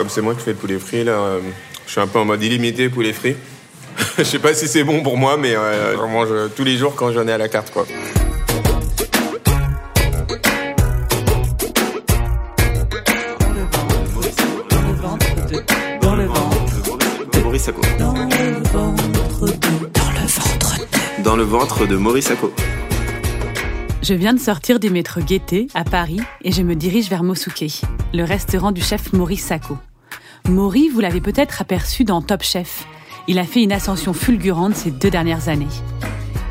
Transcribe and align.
Comme 0.00 0.08
c'est 0.08 0.22
moi 0.22 0.34
qui 0.34 0.40
fais 0.40 0.52
le 0.52 0.56
poulet 0.56 0.78
frit, 0.78 1.04
là, 1.04 1.12
euh, 1.12 1.40
je 1.84 1.92
suis 1.92 2.00
un 2.00 2.06
peu 2.06 2.18
en 2.18 2.24
mode 2.24 2.42
illimité 2.42 2.88
poulet 2.88 3.12
frit. 3.12 3.36
je 4.16 4.22
sais 4.22 4.38
pas 4.38 4.54
si 4.54 4.66
c'est 4.66 4.82
bon 4.82 5.02
pour 5.02 5.18
moi, 5.18 5.36
mais 5.36 5.54
euh, 5.54 5.94
j'en 5.94 6.08
mange 6.08 6.30
tous 6.56 6.64
les 6.64 6.78
jours 6.78 6.94
quand 6.94 7.12
j'en 7.12 7.28
ai 7.28 7.32
à 7.32 7.36
la 7.36 7.50
carte, 7.50 7.70
quoi. 7.70 7.84
Dans 16.00 16.16
le 16.16 16.24
ventre 16.24 17.28
De 17.30 17.40
Maurice 17.42 17.62
Sacco. 17.64 17.82
Dans 17.98 18.14
le 18.14 18.22
ventre 18.72 19.44
de. 19.44 19.90
Dans 19.92 20.12
le 20.14 20.26
ventre 20.26 20.78
de. 20.78 21.22
Dans 21.22 21.36
le 21.36 21.42
ventre 21.42 21.86
de 21.86 21.96
Maurice 21.96 22.28
Sacco. 22.28 22.50
Je 24.02 24.14
viens 24.14 24.32
de 24.32 24.40
sortir 24.40 24.80
du 24.80 24.88
métro 24.88 25.20
Gaîté 25.20 25.66
à 25.74 25.84
Paris 25.84 26.20
et 26.42 26.52
je 26.52 26.62
me 26.62 26.74
dirige 26.74 27.10
vers 27.10 27.22
Mosuke, 27.22 27.82
le 28.14 28.24
restaurant 28.24 28.72
du 28.72 28.80
chef 28.80 29.12
Maurice 29.12 29.44
Sacco. 29.44 29.76
Maury, 30.50 30.88
vous 30.88 31.00
l'avez 31.00 31.20
peut-être 31.20 31.62
aperçu 31.62 32.02
dans 32.02 32.22
Top 32.22 32.42
Chef. 32.42 32.84
Il 33.28 33.38
a 33.38 33.44
fait 33.44 33.62
une 33.62 33.72
ascension 33.72 34.12
fulgurante 34.12 34.74
ces 34.74 34.90
deux 34.90 35.10
dernières 35.10 35.48
années. 35.48 35.68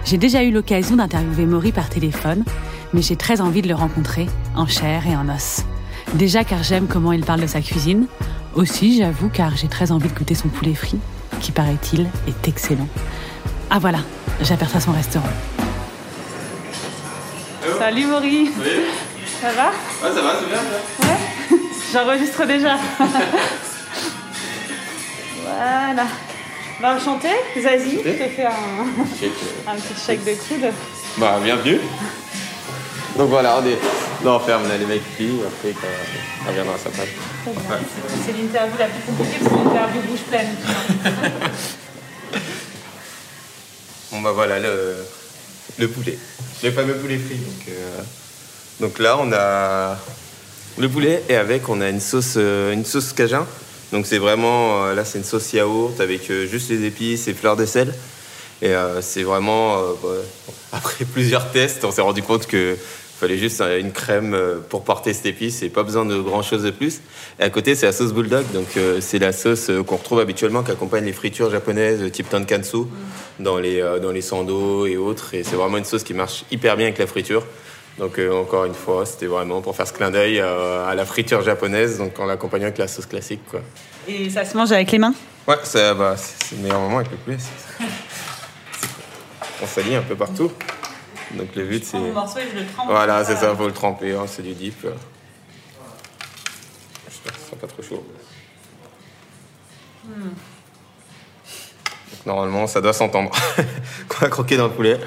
J'ai 0.05 0.17
déjà 0.17 0.43
eu 0.43 0.51
l'occasion 0.51 0.95
d'interviewer 0.95 1.45
Maury 1.45 1.73
par 1.73 1.89
téléphone, 1.89 2.45
mais 2.93 3.01
j'ai 3.01 3.17
très 3.17 3.41
envie 3.41 3.61
de 3.61 3.67
le 3.67 3.75
rencontrer 3.75 4.27
en 4.55 4.67
chair 4.67 5.05
et 5.05 5.15
en 5.15 5.27
os. 5.27 5.63
Déjà 6.13 6.45
car 6.45 6.63
j'aime 6.63 6.87
comment 6.87 7.11
il 7.11 7.25
parle 7.25 7.41
de 7.41 7.47
sa 7.47 7.61
cuisine, 7.61 8.07
aussi 8.55 8.97
j'avoue 8.97 9.27
car 9.27 9.57
j'ai 9.57 9.67
très 9.67 9.91
envie 9.91 10.07
de 10.07 10.17
goûter 10.17 10.33
son 10.33 10.47
poulet 10.47 10.75
frit, 10.75 10.99
qui 11.41 11.51
paraît-il 11.51 12.07
est 12.27 12.47
excellent. 12.47 12.87
Ah 13.69 13.79
voilà, 13.79 13.99
j'aperçois 14.41 14.79
son 14.79 14.93
restaurant. 14.93 15.27
Salut 17.77 18.05
Maury 18.05 18.49
Ça 19.41 19.51
va? 19.51 19.67
Ouais, 19.67 20.15
ça 20.15 20.21
va, 20.21 20.33
c'est 20.39 20.47
bien, 20.47 21.09
Ouais 21.09 21.59
J'enregistre 21.93 22.45
déjà. 22.47 22.77
voilà. 25.59 26.07
Bah 26.81 26.95
enchanté, 26.95 27.27
Zazie, 27.61 27.99
je 28.05 28.11
te 28.11 28.29
fais 28.29 28.45
un, 28.45 28.51
un 29.67 29.75
petit 29.75 30.05
chèque 30.05 30.23
de 30.23 30.31
coude. 30.31 30.71
Bah, 31.17 31.39
bienvenue. 31.43 31.79
Donc 33.17 33.29
voilà, 33.29 33.59
on 33.61 33.65
est. 33.67 33.77
Non, 34.23 34.35
on 34.35 34.39
ferme 34.39 34.67
là, 34.67 34.77
les 34.77 34.85
mecs 34.85 35.01
qui 35.17 35.29
après 35.45 35.71
quand 35.73 35.87
on 36.45 36.49
reviendra 36.49 36.75
à 36.75 36.77
sa 36.77 36.89
bien. 36.89 37.03
C'est 38.25 38.31
l'interview 38.31 38.77
la 38.79 38.85
plus 38.87 39.01
compliquée 39.07 39.39
parce 39.41 39.51
que 39.51 39.57
c'est 39.57 39.63
l'interview 39.65 40.01
bouche 40.01 40.23
pleine. 40.29 40.55
Bon 44.11 44.21
bah 44.21 44.31
voilà 44.33 44.57
le, 44.59 44.95
le 45.77 45.87
poulet, 45.87 46.17
le 46.63 46.71
fameux 46.71 46.95
poulet 46.95 47.19
frit. 47.19 47.35
Donc, 47.35 47.67
euh, 47.69 48.01
donc 48.79 48.97
là 48.97 49.17
on 49.19 49.31
a 49.31 49.99
le 50.79 50.89
poulet 50.89 51.21
et 51.29 51.35
avec 51.35 51.69
on 51.69 51.79
a 51.79 51.89
une 51.89 51.99
sauce 51.99 52.33
euh, 52.37 52.73
une 52.73 52.85
sauce 52.85 53.13
cajun. 53.13 53.45
Donc 53.91 54.05
c'est 54.05 54.17
vraiment 54.17 54.85
euh, 54.85 54.93
là 54.93 55.05
c'est 55.05 55.17
une 55.17 55.23
sauce 55.23 55.51
yaourt 55.53 55.99
avec 55.99 56.29
euh, 56.29 56.45
juste 56.45 56.69
les 56.69 56.85
épices 56.85 57.27
et 57.27 57.33
fleurs 57.33 57.55
de 57.55 57.65
sel. 57.65 57.93
Et 58.61 58.69
euh, 58.69 59.01
c'est 59.01 59.23
vraiment 59.23 59.77
bah, 60.03 60.09
après 60.73 61.05
plusieurs 61.05 61.51
tests 61.51 61.83
on 61.85 61.91
s'est 61.91 62.01
rendu 62.01 62.21
compte 62.21 62.45
que 62.45 62.77
fallait 63.19 63.37
juste 63.37 63.61
une 63.61 63.91
crème 63.91 64.37
pour 64.69 64.83
porter 64.83 65.13
cette 65.13 65.25
épice 65.25 65.61
et 65.61 65.69
pas 65.69 65.83
besoin 65.83 66.05
de 66.05 66.17
grand 66.19 66.41
chose 66.41 66.63
de 66.63 66.71
plus. 66.71 67.01
Et 67.39 67.43
à 67.43 67.49
côté, 67.49 67.75
c'est 67.75 67.85
la 67.85 67.91
sauce 67.91 68.13
bulldog, 68.13 68.45
donc 68.53 68.77
euh, 68.77 68.99
c'est 69.01 69.19
la 69.19 69.33
sauce 69.33 69.69
qu'on 69.85 69.97
retrouve 69.97 70.19
habituellement 70.19 70.63
qui 70.63 70.71
accompagne 70.71 71.05
les 71.05 71.13
fritures 71.13 71.51
japonaises 71.51 72.11
type 72.11 72.29
tonkatsu 72.29 72.85
dans 73.39 73.59
les 73.59 73.81
euh, 73.81 73.99
dans 73.99 74.11
les 74.11 74.21
sando 74.21 74.85
et 74.85 74.97
autres. 74.97 75.33
Et 75.33 75.43
c'est 75.43 75.55
vraiment 75.55 75.77
une 75.77 75.85
sauce 75.85 76.03
qui 76.03 76.13
marche 76.13 76.45
hyper 76.49 76.77
bien 76.77 76.87
avec 76.87 76.97
la 76.97 77.07
friture. 77.07 77.45
Donc 77.99 78.17
euh, 78.17 78.31
encore 78.31 78.63
une 78.63 78.73
fois, 78.73 79.05
c'était 79.05 79.25
vraiment 79.25 79.61
pour 79.61 79.75
faire 79.75 79.85
ce 79.85 79.91
clin 79.91 80.09
d'œil 80.09 80.39
euh, 80.39 80.87
à 80.87 80.95
la 80.95 81.05
friture 81.05 81.41
japonaise, 81.41 81.97
donc 81.97 82.17
en 82.17 82.25
l'accompagnant 82.25 82.67
avec 82.67 82.77
la 82.77 82.87
sauce 82.87 83.05
classique, 83.05 83.41
quoi. 83.51 83.59
Et 84.07 84.29
ça 84.29 84.45
se 84.45 84.55
mange 84.55 84.71
avec 84.71 84.89
les 84.91 84.97
mains? 84.99 85.13
Ouais, 85.45 85.57
bah, 85.95 86.15
c'est 86.15 86.55
le 86.55 86.61
meilleur 86.61 86.79
moment 86.79 86.99
avec 86.99 87.11
le 87.11 87.17
poulet. 87.17 87.37
On 89.61 89.67
salit 89.67 89.95
un 89.95 90.01
peu 90.01 90.15
partout. 90.15 90.49
Donc 91.31 91.53
le 91.55 91.65
but, 91.65 91.83
c'est. 91.83 91.99
morceau 91.99 92.39
et 92.39 92.47
je 92.53 92.59
le 92.59 92.65
trempe. 92.65 92.87
Voilà, 92.89 93.25
c'est 93.25 93.35
ça, 93.35 93.53
faut 93.53 93.67
le 93.67 93.73
tremper, 93.73 94.13
hein, 94.13 94.23
c'est 94.25 94.43
du 94.43 94.53
dip. 94.53 94.85
euh. 94.85 94.91
J'espère 97.09 97.33
que 97.33 97.39
ce 97.39 97.45
sera 97.47 97.57
pas 97.57 97.67
trop 97.67 97.83
chaud. 97.83 98.05
Donc, 100.05 100.33
normalement, 102.25 102.65
ça 102.65 102.79
doit 102.79 102.93
s'entendre. 102.93 103.31
Qu'on 104.07 104.25
a 104.25 104.29
croqué 104.29 104.55
dans 104.55 104.67
le 104.67 104.73
poulet. 104.73 104.97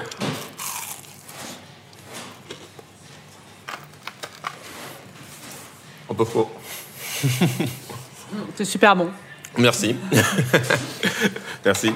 Un 6.13 6.15
peu 6.15 6.25
faux. 6.25 6.47
C'est 8.55 8.65
super 8.65 8.95
bon. 8.95 9.09
Merci. 9.57 9.95
Merci. 11.65 11.91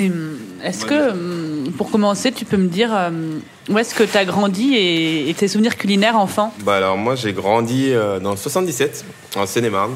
Hum, 0.00 0.36
Est-ce 0.64 0.84
que, 0.84 1.10
hum, 1.12 1.72
pour 1.76 1.92
commencer, 1.92 2.32
tu 2.32 2.44
peux 2.44 2.56
me 2.56 2.66
dire 2.66 2.90
hum, 2.92 3.40
où 3.68 3.78
est-ce 3.78 3.94
que 3.94 4.02
tu 4.02 4.16
as 4.16 4.24
grandi 4.24 4.74
et, 4.76 5.32
tes 5.38 5.46
souvenirs 5.46 5.76
culinaires 5.76 6.16
enfant 6.16 6.52
Bah 6.64 6.76
alors 6.78 6.96
moi 6.96 7.14
j'ai 7.14 7.32
grandi 7.32 7.92
euh, 7.92 8.18
dans 8.18 8.32
le 8.32 8.36
77, 8.36 9.04
en 9.36 9.46
Seine-et-Marne, 9.46 9.92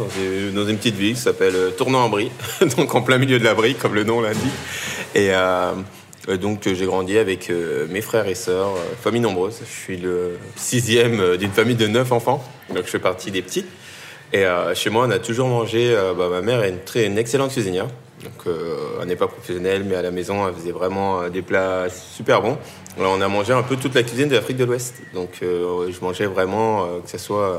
dans, 0.55 0.67
une- 0.69 0.77
petite 0.77 0.95
ville 0.97 1.15
qui 1.15 1.21
s'appelle 1.21 1.57
euh, 1.57 1.71
Tournon-en-Brie, 1.71 2.31
donc 2.77 2.95
en 2.95 3.03
plein 3.03 3.19
milieu 3.19 3.41
de 3.41 3.45
la 3.45 3.55
Brie, 3.55 3.75
comme 3.75 3.95
le 3.95 4.05
nom 4.05 4.21
l'indique. 4.21 4.43
Et 5.17 5.29
euh, 5.33 5.73
donc 6.29 6.67
euh, 6.67 6.75
j'ai 6.75 6.87
grandi 6.87 7.19
avec 7.19 7.51
euh, 7.51 7.87
mes 7.91 8.01
frères 8.01 8.27
et 8.27 8.35
sœurs, 8.35 8.69
euh, 8.69 8.95
famille 9.01 9.21
nombreuse. 9.21 9.61
Je 9.61 9.83
suis 9.83 9.97
le 9.97 10.39
sixième 10.57 11.21
euh, 11.21 11.37
d'une 11.37 11.51
famille 11.51 11.77
de 11.77 11.87
neuf 11.87 12.13
enfants, 12.13 12.45
donc 12.69 12.85
je 12.85 12.91
fais 12.91 12.99
partie 12.99 13.31
des 13.31 13.43
petits. 13.43 13.67
Et 14.33 14.47
euh, 14.47 14.75
chez 14.75 14.91
moi 14.91 15.05
on 15.07 15.11
a 15.11 15.19
toujours 15.19 15.49
mangé, 15.49 15.95
euh, 15.95 16.15
bah, 16.15 16.29
ma 16.31 16.41
mère 16.41 16.63
est 16.63 16.71
une, 16.71 16.81
très, 16.81 17.07
une 17.07 17.19
excellente 17.19 17.53
cuisinière. 17.53 17.89
Donc, 18.23 18.47
euh, 18.47 18.99
elle 19.01 19.09
n'est 19.09 19.17
pas 19.17 19.27
professionnelle, 19.27 19.85
mais 19.85 19.97
à 19.97 20.03
la 20.03 20.13
maison, 20.13 20.47
elle 20.47 20.55
faisait 20.55 20.71
vraiment 20.71 21.23
euh, 21.23 21.29
des 21.29 21.43
plats 21.43 21.89
super 21.91 22.41
bons. 22.41 22.57
On 22.99 23.21
a 23.21 23.29
mangé 23.29 23.53
un 23.53 23.65
peu 23.65 23.77
toute 23.77 23.95
la 23.95 24.05
cuisine 24.05 24.29
de 24.29 24.37
l'Afrique 24.37 24.57
de 24.57 24.65
l'Ouest. 24.65 25.03
Donc, 25.13 25.41
euh, 25.43 25.91
je 25.91 26.01
mangeais 26.05 26.27
vraiment, 26.27 26.85
euh, 26.85 26.87
que 27.05 27.11
ce 27.11 27.19
soit 27.19 27.55
euh, 27.55 27.59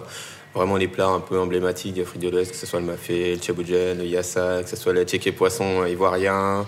vraiment 0.54 0.78
les 0.78 0.88
plats 0.88 1.08
un 1.08 1.20
peu 1.20 1.40
emblématiques 1.40 1.96
d'Afrique 1.96 2.22
de 2.22 2.30
l'Ouest, 2.30 2.52
que 2.52 2.58
ce 2.58 2.66
soit 2.66 2.80
le 2.80 2.86
mafé, 2.86 3.34
le 3.36 3.40
tchaboujen, 3.40 3.98
le 3.98 4.06
yassa, 4.06 4.64
que 4.64 4.70
ce 4.70 4.76
soit 4.76 4.94
le 4.94 5.04
tchéké 5.04 5.32
poisson 5.32 5.86
ivoirien. 5.86 6.66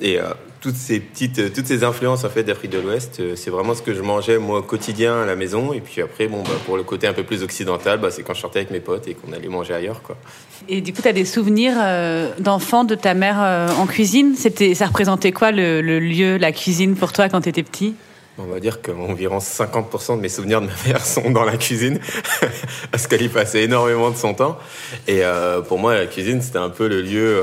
Et 0.00 0.20
euh, 0.20 0.24
toutes 0.60 0.76
ces 0.76 1.00
petites, 1.00 1.38
euh, 1.38 1.50
toutes 1.52 1.66
ces 1.66 1.82
influences 1.82 2.24
en 2.24 2.28
fait 2.28 2.44
d'Afrique 2.44 2.70
de 2.70 2.78
l'Ouest, 2.78 3.18
euh, 3.18 3.34
c'est 3.36 3.50
vraiment 3.50 3.74
ce 3.74 3.82
que 3.82 3.94
je 3.94 4.02
mangeais 4.02 4.38
moi 4.38 4.60
au 4.60 4.62
quotidien 4.62 5.22
à 5.22 5.26
la 5.26 5.34
maison. 5.34 5.72
Et 5.72 5.80
puis 5.80 6.00
après, 6.00 6.28
bon, 6.28 6.42
bah, 6.42 6.50
pour 6.66 6.76
le 6.76 6.84
côté 6.84 7.06
un 7.06 7.12
peu 7.12 7.24
plus 7.24 7.42
occidental, 7.42 7.98
bah, 7.98 8.10
c'est 8.10 8.22
quand 8.22 8.34
je 8.34 8.40
sortais 8.40 8.60
avec 8.60 8.70
mes 8.70 8.80
potes 8.80 9.08
et 9.08 9.14
qu'on 9.14 9.32
allait 9.32 9.48
manger 9.48 9.74
ailleurs, 9.74 10.02
quoi. 10.02 10.16
Et 10.68 10.80
du 10.80 10.92
coup, 10.92 11.02
tu 11.02 11.08
as 11.08 11.12
des 11.12 11.24
souvenirs 11.24 11.74
euh, 11.78 12.30
d'enfant 12.38 12.84
de 12.84 12.94
ta 12.94 13.14
mère 13.14 13.38
en 13.78 13.86
cuisine? 13.86 14.34
C'était, 14.36 14.74
Ça 14.74 14.86
représentait 14.86 15.32
quoi 15.32 15.50
le, 15.50 15.80
le 15.80 15.98
lieu, 15.98 16.36
la 16.36 16.52
cuisine 16.52 16.94
pour 16.94 17.12
toi 17.12 17.28
quand 17.28 17.40
tu 17.40 17.48
étais 17.48 17.62
petit? 17.62 17.94
On 18.40 18.44
va 18.44 18.60
dire 18.60 18.80
qu'environ 18.80 19.38
50% 19.38 20.16
de 20.16 20.20
mes 20.20 20.28
souvenirs 20.28 20.60
de 20.60 20.66
ma 20.66 20.72
mère 20.86 21.04
sont 21.04 21.30
dans 21.30 21.44
la 21.44 21.56
cuisine, 21.56 21.98
parce 22.92 23.08
qu'elle 23.08 23.22
y 23.22 23.28
passait 23.28 23.64
énormément 23.64 24.10
de 24.10 24.16
son 24.16 24.32
temps. 24.32 24.58
Et 25.08 25.24
euh, 25.24 25.60
pour 25.60 25.78
moi, 25.78 25.94
la 25.94 26.06
cuisine, 26.06 26.40
c'était 26.40 26.58
un 26.58 26.70
peu 26.70 26.86
le 26.86 27.02
lieu, 27.02 27.42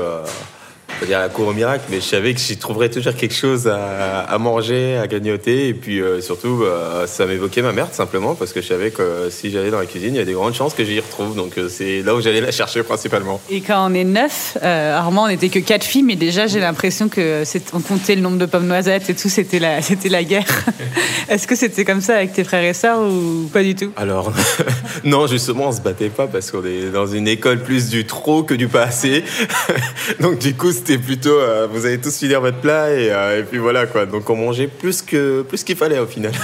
va 1.00 1.06
dire 1.06 1.18
la 1.18 1.28
cour 1.28 1.48
au 1.48 1.52
miracle, 1.52 1.84
mais 1.90 1.96
je 1.96 2.06
savais 2.06 2.34
que 2.34 2.40
j'y 2.40 2.56
trouverais 2.56 2.88
toujours 2.88 3.14
quelque 3.14 3.34
chose 3.34 3.68
à, 3.68 4.20
à 4.20 4.38
manger, 4.38 4.96
à 4.96 5.06
grignoter. 5.06 5.68
Et 5.68 5.74
puis 5.74 6.00
euh, 6.00 6.20
surtout, 6.20 6.62
bah, 6.62 7.06
ça 7.06 7.26
m'évoquait 7.26 7.62
ma 7.62 7.72
mère, 7.72 7.88
tout 7.90 7.96
simplement, 7.96 8.34
parce 8.34 8.52
que 8.52 8.60
je 8.60 8.66
savais 8.66 8.90
que 8.90 9.02
euh, 9.02 9.30
si 9.30 9.50
j'allais 9.50 9.70
dans 9.70 9.78
la 9.78 9.86
cuisine, 9.86 10.14
il 10.14 10.18
y 10.18 10.20
a 10.20 10.24
des 10.24 10.32
grandes 10.32 10.54
chances 10.54 10.74
que 10.74 10.84
j'y 10.84 10.98
retrouve. 11.00 11.34
Donc 11.36 11.58
euh, 11.58 11.68
c'est 11.68 12.02
là 12.02 12.14
où 12.14 12.20
j'allais 12.20 12.40
la 12.40 12.52
chercher 12.52 12.82
principalement. 12.82 13.40
Et 13.50 13.60
quand 13.60 13.90
on 13.90 13.94
est 13.94 14.04
neuf, 14.04 14.56
euh, 14.62 14.96
Armand, 14.96 15.24
on 15.24 15.28
n'était 15.28 15.48
que 15.48 15.58
quatre 15.58 15.84
filles, 15.84 16.02
mais 16.02 16.16
déjà 16.16 16.46
j'ai 16.46 16.60
l'impression 16.60 17.08
que 17.08 17.42
on 17.72 17.80
comptait 17.80 18.14
le 18.14 18.22
nombre 18.22 18.38
de 18.38 18.46
pommes 18.46 18.66
noisettes 18.66 19.10
et 19.10 19.14
tout, 19.14 19.28
c'était 19.28 19.58
la, 19.58 19.82
c'était 19.82 20.08
la 20.08 20.24
guerre. 20.24 20.46
Est-ce 21.28 21.46
que 21.46 21.56
c'était 21.56 21.84
comme 21.84 22.00
ça 22.00 22.16
avec 22.16 22.32
tes 22.32 22.44
frères 22.44 22.64
et 22.64 22.74
sœurs 22.74 23.00
ou 23.00 23.48
pas 23.52 23.62
du 23.62 23.74
tout? 23.74 23.92
Alors, 23.96 24.32
non, 25.04 25.26
justement, 25.26 25.68
on 25.68 25.72
se 25.72 25.80
battait 25.80 26.08
pas 26.08 26.26
parce 26.26 26.50
qu'on 26.50 26.64
est 26.64 26.90
dans 26.92 27.06
une 27.06 27.26
école 27.26 27.62
plus 27.62 27.88
du 27.88 28.06
trop 28.06 28.42
que 28.42 28.54
du 28.54 28.68
pas 28.68 28.84
assez. 28.84 29.24
Donc, 30.20 30.38
du 30.38 30.54
coup, 30.54 30.72
c'était 30.86 31.02
plutôt, 31.02 31.40
euh, 31.40 31.66
vous 31.68 31.84
allez 31.84 31.98
tous 31.98 32.16
finir 32.16 32.40
votre 32.40 32.58
plat 32.58 32.92
et, 32.92 33.10
euh, 33.10 33.40
et 33.40 33.42
puis 33.42 33.58
voilà 33.58 33.86
quoi. 33.86 34.06
Donc, 34.06 34.30
on 34.30 34.36
mangeait 34.36 34.68
plus 34.68 35.02
que 35.02 35.42
plus 35.42 35.64
qu'il 35.64 35.74
fallait 35.74 35.98
au 35.98 36.06
final. 36.06 36.32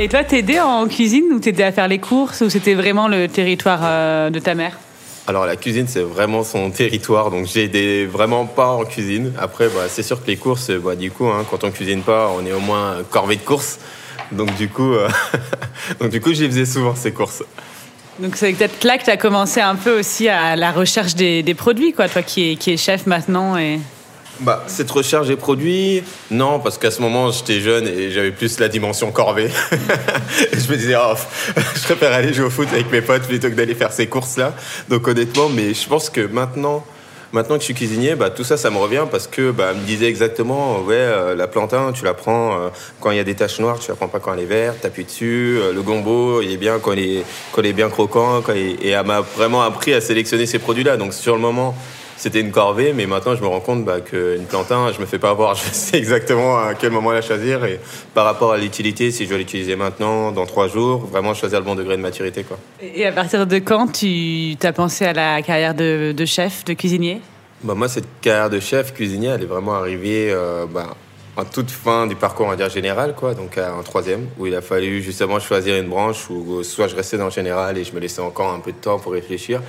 Et 0.00 0.08
toi, 0.08 0.22
t'aidais 0.22 0.60
en 0.60 0.86
cuisine 0.86 1.24
ou 1.32 1.40
t'aidais 1.40 1.64
à 1.64 1.72
faire 1.72 1.88
les 1.88 1.98
courses 1.98 2.40
ou 2.42 2.48
c'était 2.48 2.74
vraiment 2.74 3.08
le 3.08 3.26
territoire 3.26 3.80
euh, 3.82 4.30
de 4.30 4.38
ta 4.38 4.54
mère? 4.54 4.78
Alors 5.26 5.44
la 5.44 5.56
cuisine, 5.56 5.86
c'est 5.88 6.02
vraiment 6.02 6.44
son 6.44 6.70
territoire, 6.70 7.32
donc 7.32 7.46
j'ai 7.46 7.64
aidé 7.64 8.06
vraiment 8.06 8.46
pas 8.46 8.68
en 8.68 8.84
cuisine. 8.84 9.32
Après, 9.40 9.66
bah, 9.66 9.88
c'est 9.88 10.04
sûr 10.04 10.22
que 10.22 10.28
les 10.28 10.36
courses, 10.36 10.70
bah, 10.70 10.94
du 10.94 11.10
coup, 11.10 11.26
hein, 11.26 11.44
quand 11.50 11.64
on 11.64 11.72
cuisine 11.72 12.02
pas, 12.02 12.30
on 12.34 12.46
est 12.46 12.52
au 12.52 12.60
moins 12.60 12.98
corvée 13.10 13.34
de 13.34 13.42
courses. 13.42 13.80
Donc 14.32 14.54
du 14.56 14.68
coup, 14.68 14.92
euh, 14.92 15.08
donc 16.00 16.10
du 16.10 16.20
coup, 16.20 16.32
j'y 16.32 16.46
faisais 16.46 16.66
souvent 16.66 16.94
ces 16.94 17.12
courses. 17.12 17.42
Donc 18.18 18.36
c'est 18.36 18.52
peut-être 18.52 18.82
là 18.84 18.98
que 18.98 19.04
tu 19.04 19.10
as 19.10 19.16
commencé 19.16 19.60
un 19.60 19.76
peu 19.76 19.98
aussi 19.98 20.28
à 20.28 20.56
la 20.56 20.72
recherche 20.72 21.14
des, 21.14 21.42
des 21.42 21.54
produits, 21.54 21.92
quoi, 21.92 22.08
toi 22.08 22.22
qui 22.22 22.52
es, 22.52 22.56
qui 22.56 22.72
es 22.72 22.76
chef 22.76 23.06
maintenant. 23.06 23.56
Et... 23.56 23.78
Bah, 24.40 24.64
cette 24.66 24.90
recherche 24.90 25.28
des 25.28 25.36
produits, 25.36 26.02
non, 26.30 26.60
parce 26.60 26.78
qu'à 26.78 26.90
ce 26.90 27.00
moment, 27.00 27.30
j'étais 27.30 27.60
jeune 27.60 27.86
et 27.86 28.10
j'avais 28.10 28.32
plus 28.32 28.58
la 28.58 28.68
dimension 28.68 29.10
corvée. 29.12 29.46
et 30.52 30.58
je 30.58 30.70
me 30.70 30.76
disais, 30.76 30.96
oh, 30.96 31.14
je 31.74 31.82
préfère 31.82 32.12
aller 32.12 32.32
jouer 32.32 32.46
au 32.46 32.50
foot 32.50 32.68
avec 32.72 32.90
mes 32.90 33.02
potes 33.02 33.22
plutôt 33.22 33.48
que 33.48 33.54
d'aller 33.54 33.74
faire 33.74 33.92
ces 33.92 34.08
courses-là. 34.08 34.54
Donc 34.88 35.06
honnêtement, 35.06 35.48
mais 35.48 35.74
je 35.74 35.88
pense 35.88 36.10
que 36.10 36.20
maintenant, 36.20 36.84
maintenant 37.32 37.54
que 37.56 37.60
je 37.60 37.66
suis 37.66 37.74
cuisinier, 37.74 38.14
bah, 38.14 38.30
tout 38.30 38.44
ça, 38.44 38.56
ça 38.56 38.70
me 38.70 38.78
revient 38.78 39.04
parce 39.10 39.26
que 39.26 39.50
bah, 39.50 39.74
me 39.74 39.84
disait 39.84 40.06
exactement, 40.06 40.80
ouais, 40.80 40.94
euh, 40.96 41.34
la 41.34 41.46
plantain, 41.46 41.92
tu 41.92 42.04
la 42.04 42.14
prends 42.14 42.52
euh, 42.54 42.68
quand 43.00 43.10
il 43.10 43.16
y 43.16 43.20
a 43.20 43.24
des 43.24 43.34
taches 43.34 43.58
noires, 43.60 43.78
tu 43.78 43.88
la 43.90 43.96
prends 43.96 44.08
pas 44.08 44.18
quand 44.20 44.32
elle 44.34 44.40
est 44.40 44.46
verte, 44.46 44.80
t'appuies 44.80 45.04
dessus. 45.04 45.58
Euh, 45.60 45.72
le 45.72 45.82
gombo, 45.82 46.40
il 46.42 46.52
est 46.52 46.56
bien 46.56 46.78
quand 46.80 46.92
il 46.92 47.24
est, 47.64 47.72
bien 47.72 47.88
croquant. 47.90 48.42
Il- 48.54 48.78
et 48.82 48.90
elle 48.90 49.06
m'a 49.06 49.20
vraiment 49.20 49.62
appris 49.62 49.92
à 49.94 50.00
sélectionner 50.00 50.46
ces 50.46 50.58
produits-là. 50.58 50.96
Donc 50.96 51.12
sur 51.12 51.34
le 51.34 51.40
moment, 51.40 51.74
c'était 52.18 52.40
une 52.40 52.50
corvée, 52.50 52.92
mais 52.92 53.06
maintenant 53.06 53.34
je 53.36 53.40
me 53.42 53.46
rends 53.46 53.60
compte 53.60 53.84
bah, 53.84 54.00
qu'une 54.00 54.44
plantain, 54.48 54.92
je 54.92 55.00
me 55.00 55.06
fais 55.06 55.18
pas 55.18 55.30
avoir. 55.30 55.54
Je 55.64 55.70
sais 55.72 55.96
exactement 55.96 56.58
à 56.58 56.74
quel 56.74 56.90
moment 56.90 57.12
la 57.12 57.22
choisir 57.22 57.64
et 57.64 57.80
par 58.12 58.24
rapport 58.26 58.52
à 58.52 58.58
l'utilité, 58.58 59.10
si 59.10 59.24
je 59.24 59.28
dois 59.30 59.38
l'utiliser 59.38 59.76
maintenant, 59.76 60.32
dans 60.32 60.44
trois 60.44 60.68
jours, 60.68 60.98
vraiment 61.06 61.32
choisir 61.32 61.60
le 61.60 61.64
bon 61.64 61.74
degré 61.76 61.96
de 61.96 62.02
maturité. 62.02 62.42
Quoi. 62.42 62.58
et 62.82 63.06
à 63.06 63.12
partir 63.12 63.46
de 63.46 63.58
quand 63.58 63.92
tu 63.92 64.56
as 64.62 64.72
pensé 64.72 65.06
à 65.06 65.12
la 65.14 65.40
carrière 65.42 65.74
de, 65.74 66.12
de 66.14 66.24
chef, 66.26 66.64
de 66.64 66.74
cuisinier? 66.74 67.20
Bah, 67.62 67.74
moi, 67.74 67.88
cette 67.88 68.06
carrière 68.20 68.50
de 68.50 68.60
chef 68.60 68.92
cuisinier, 68.92 69.28
elle 69.28 69.42
est 69.42 69.46
vraiment 69.46 69.74
arrivée 69.74 70.30
euh, 70.30 70.66
bah, 70.68 70.94
en 71.36 71.44
toute 71.44 71.70
fin 71.70 72.06
du 72.08 72.16
parcours, 72.16 72.46
on 72.46 72.50
va 72.50 72.56
dire 72.56 72.68
général, 72.70 73.14
quoi, 73.16 73.34
donc 73.34 73.58
à- 73.58 73.74
en 73.74 73.82
troisième, 73.82 74.26
où 74.38 74.46
il 74.46 74.54
a 74.56 74.60
fallu 74.60 75.02
justement 75.02 75.38
choisir 75.40 75.76
une 75.76 75.88
branche 75.88 76.28
où 76.30 76.62
soit 76.64 76.88
je 76.88 76.96
restais 76.96 77.16
dans 77.16 77.26
le 77.26 77.30
général 77.30 77.78
et 77.78 77.84
je 77.84 77.92
me 77.92 78.00
laissais 78.00 78.20
encore 78.22 78.52
un 78.52 78.58
peu 78.60 78.72
de 78.72 78.76
temps 78.76 78.98
pour 78.98 79.12
réfléchir. 79.12 79.60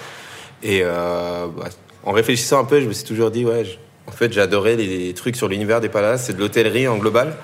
Et 0.64 0.82
euh, 0.84 1.46
bah, 1.56 1.70
en 2.04 2.12
réfléchissant 2.12 2.60
un 2.60 2.66
peu, 2.66 2.82
je 2.82 2.88
me 2.88 2.94
suis 2.94 3.06
toujours 3.06 3.32
dit, 3.32 3.46
ouais, 3.46 3.64
en 4.08 4.12
fait, 4.12 4.34
j'adorais 4.34 4.76
les 4.76 5.14
trucs 5.14 5.36
sur 5.36 5.48
l'univers 5.48 5.82
des 5.82 5.90
palaces 5.90 6.30
et 6.30 6.34
de 6.34 6.40
l'hôtellerie 6.40 6.88
en 6.88 6.98
global. 6.98 7.36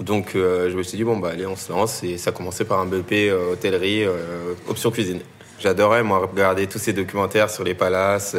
Donc 0.00 0.34
euh, 0.34 0.70
je 0.70 0.76
me 0.76 0.82
suis 0.82 0.96
dit, 0.96 1.04
bon, 1.04 1.18
bah 1.18 1.30
allez, 1.32 1.46
on 1.46 1.56
se 1.56 1.70
lance. 1.70 2.02
Et 2.02 2.16
ça 2.16 2.30
a 2.30 2.32
commencé 2.32 2.64
par 2.64 2.80
un 2.80 2.86
BEP 2.86 3.12
euh, 3.12 3.52
hôtellerie, 3.52 4.04
euh, 4.04 4.54
option 4.68 4.90
cuisine. 4.90 5.20
J'adorais, 5.60 6.02
moi, 6.02 6.26
regarder 6.26 6.66
tous 6.66 6.78
ces 6.78 6.94
documentaires 6.94 7.50
sur 7.50 7.64
les 7.64 7.74
palaces, 7.74 8.34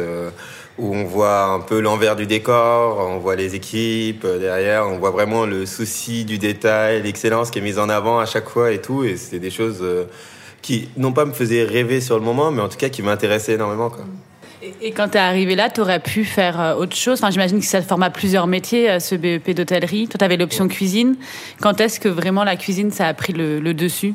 où 0.76 0.92
on 0.92 1.04
voit 1.04 1.44
un 1.44 1.60
peu 1.60 1.78
l'envers 1.78 2.16
du 2.16 2.26
décor, 2.26 2.98
on 2.98 3.18
voit 3.18 3.36
les 3.36 3.54
équipes 3.54 4.26
derrière, 4.26 4.88
on 4.88 4.98
voit 4.98 5.12
vraiment 5.12 5.46
le 5.46 5.64
souci 5.64 6.24
du 6.24 6.38
détail, 6.38 7.00
l'excellence 7.00 7.52
qui 7.52 7.60
est 7.60 7.62
mise 7.62 7.78
en 7.78 7.88
avant 7.88 8.18
à 8.18 8.26
chaque 8.26 8.48
fois 8.48 8.72
et 8.72 8.80
tout. 8.80 9.04
Et 9.04 9.16
c'était 9.16 9.38
des 9.38 9.52
choses 9.52 9.84
qui, 10.62 10.88
non 10.96 11.12
pas 11.12 11.24
me 11.24 11.32
faisaient 11.32 11.62
rêver 11.62 12.00
sur 12.00 12.18
le 12.18 12.24
moment, 12.24 12.50
mais 12.50 12.60
en 12.60 12.68
tout 12.68 12.76
cas 12.76 12.88
qui 12.88 13.02
m'intéressaient 13.02 13.52
énormément. 13.52 13.88
Quoi. 13.88 14.04
Et, 14.62 14.88
et 14.88 14.92
quand 14.92 15.08
tu 15.08 15.16
es 15.16 15.20
arrivé 15.20 15.56
là, 15.56 15.70
tu 15.70 15.80
aurais 15.80 16.00
pu 16.00 16.24
faire 16.24 16.60
euh, 16.60 16.74
autre 16.74 16.96
chose? 16.96 17.18
Enfin, 17.18 17.30
J'imagine 17.30 17.58
que 17.58 17.66
ça 17.66 17.82
te 17.82 17.86
forme 17.86 18.04
à 18.04 18.10
plusieurs 18.10 18.46
métiers, 18.46 18.90
euh, 18.90 19.00
ce 19.00 19.14
BEP 19.14 19.50
d'hôtellerie. 19.50 20.06
Toi, 20.08 20.18
tu 20.18 20.24
avais 20.24 20.36
l'option 20.36 20.68
cuisine. 20.68 21.16
Quand 21.60 21.80
est-ce 21.80 21.98
que 21.98 22.08
vraiment 22.08 22.44
la 22.44 22.56
cuisine, 22.56 22.90
ça 22.90 23.08
a 23.08 23.14
pris 23.14 23.32
le, 23.32 23.58
le 23.58 23.74
dessus? 23.74 24.14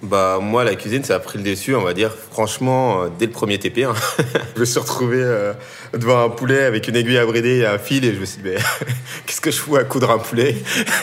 Bah 0.00 0.38
moi 0.40 0.62
la 0.62 0.76
cuisine 0.76 1.02
ça 1.02 1.16
a 1.16 1.18
pris 1.18 1.38
le 1.38 1.44
dessus 1.44 1.74
on 1.74 1.82
va 1.82 1.92
dire 1.92 2.14
franchement 2.30 3.02
euh, 3.02 3.08
dès 3.18 3.26
le 3.26 3.32
premier 3.32 3.58
TP 3.58 3.78
hein. 3.82 3.94
je 4.54 4.60
me 4.60 4.64
suis 4.64 4.78
retrouvé 4.78 5.16
euh, 5.18 5.52
devant 5.92 6.22
un 6.22 6.28
poulet 6.28 6.62
avec 6.62 6.86
une 6.86 6.94
aiguille 6.94 7.18
à 7.18 7.26
brider 7.26 7.58
et 7.58 7.66
un 7.66 7.78
fil 7.78 8.04
et 8.04 8.14
je 8.14 8.20
me 8.20 8.24
suis 8.24 8.40
dit 8.40 8.50
mais 8.50 8.58
qu'est-ce 9.26 9.40
que 9.40 9.50
je 9.50 9.56
fous 9.56 9.74
à 9.74 9.82
coudre 9.82 10.12
un 10.12 10.18
poulet? 10.18 10.54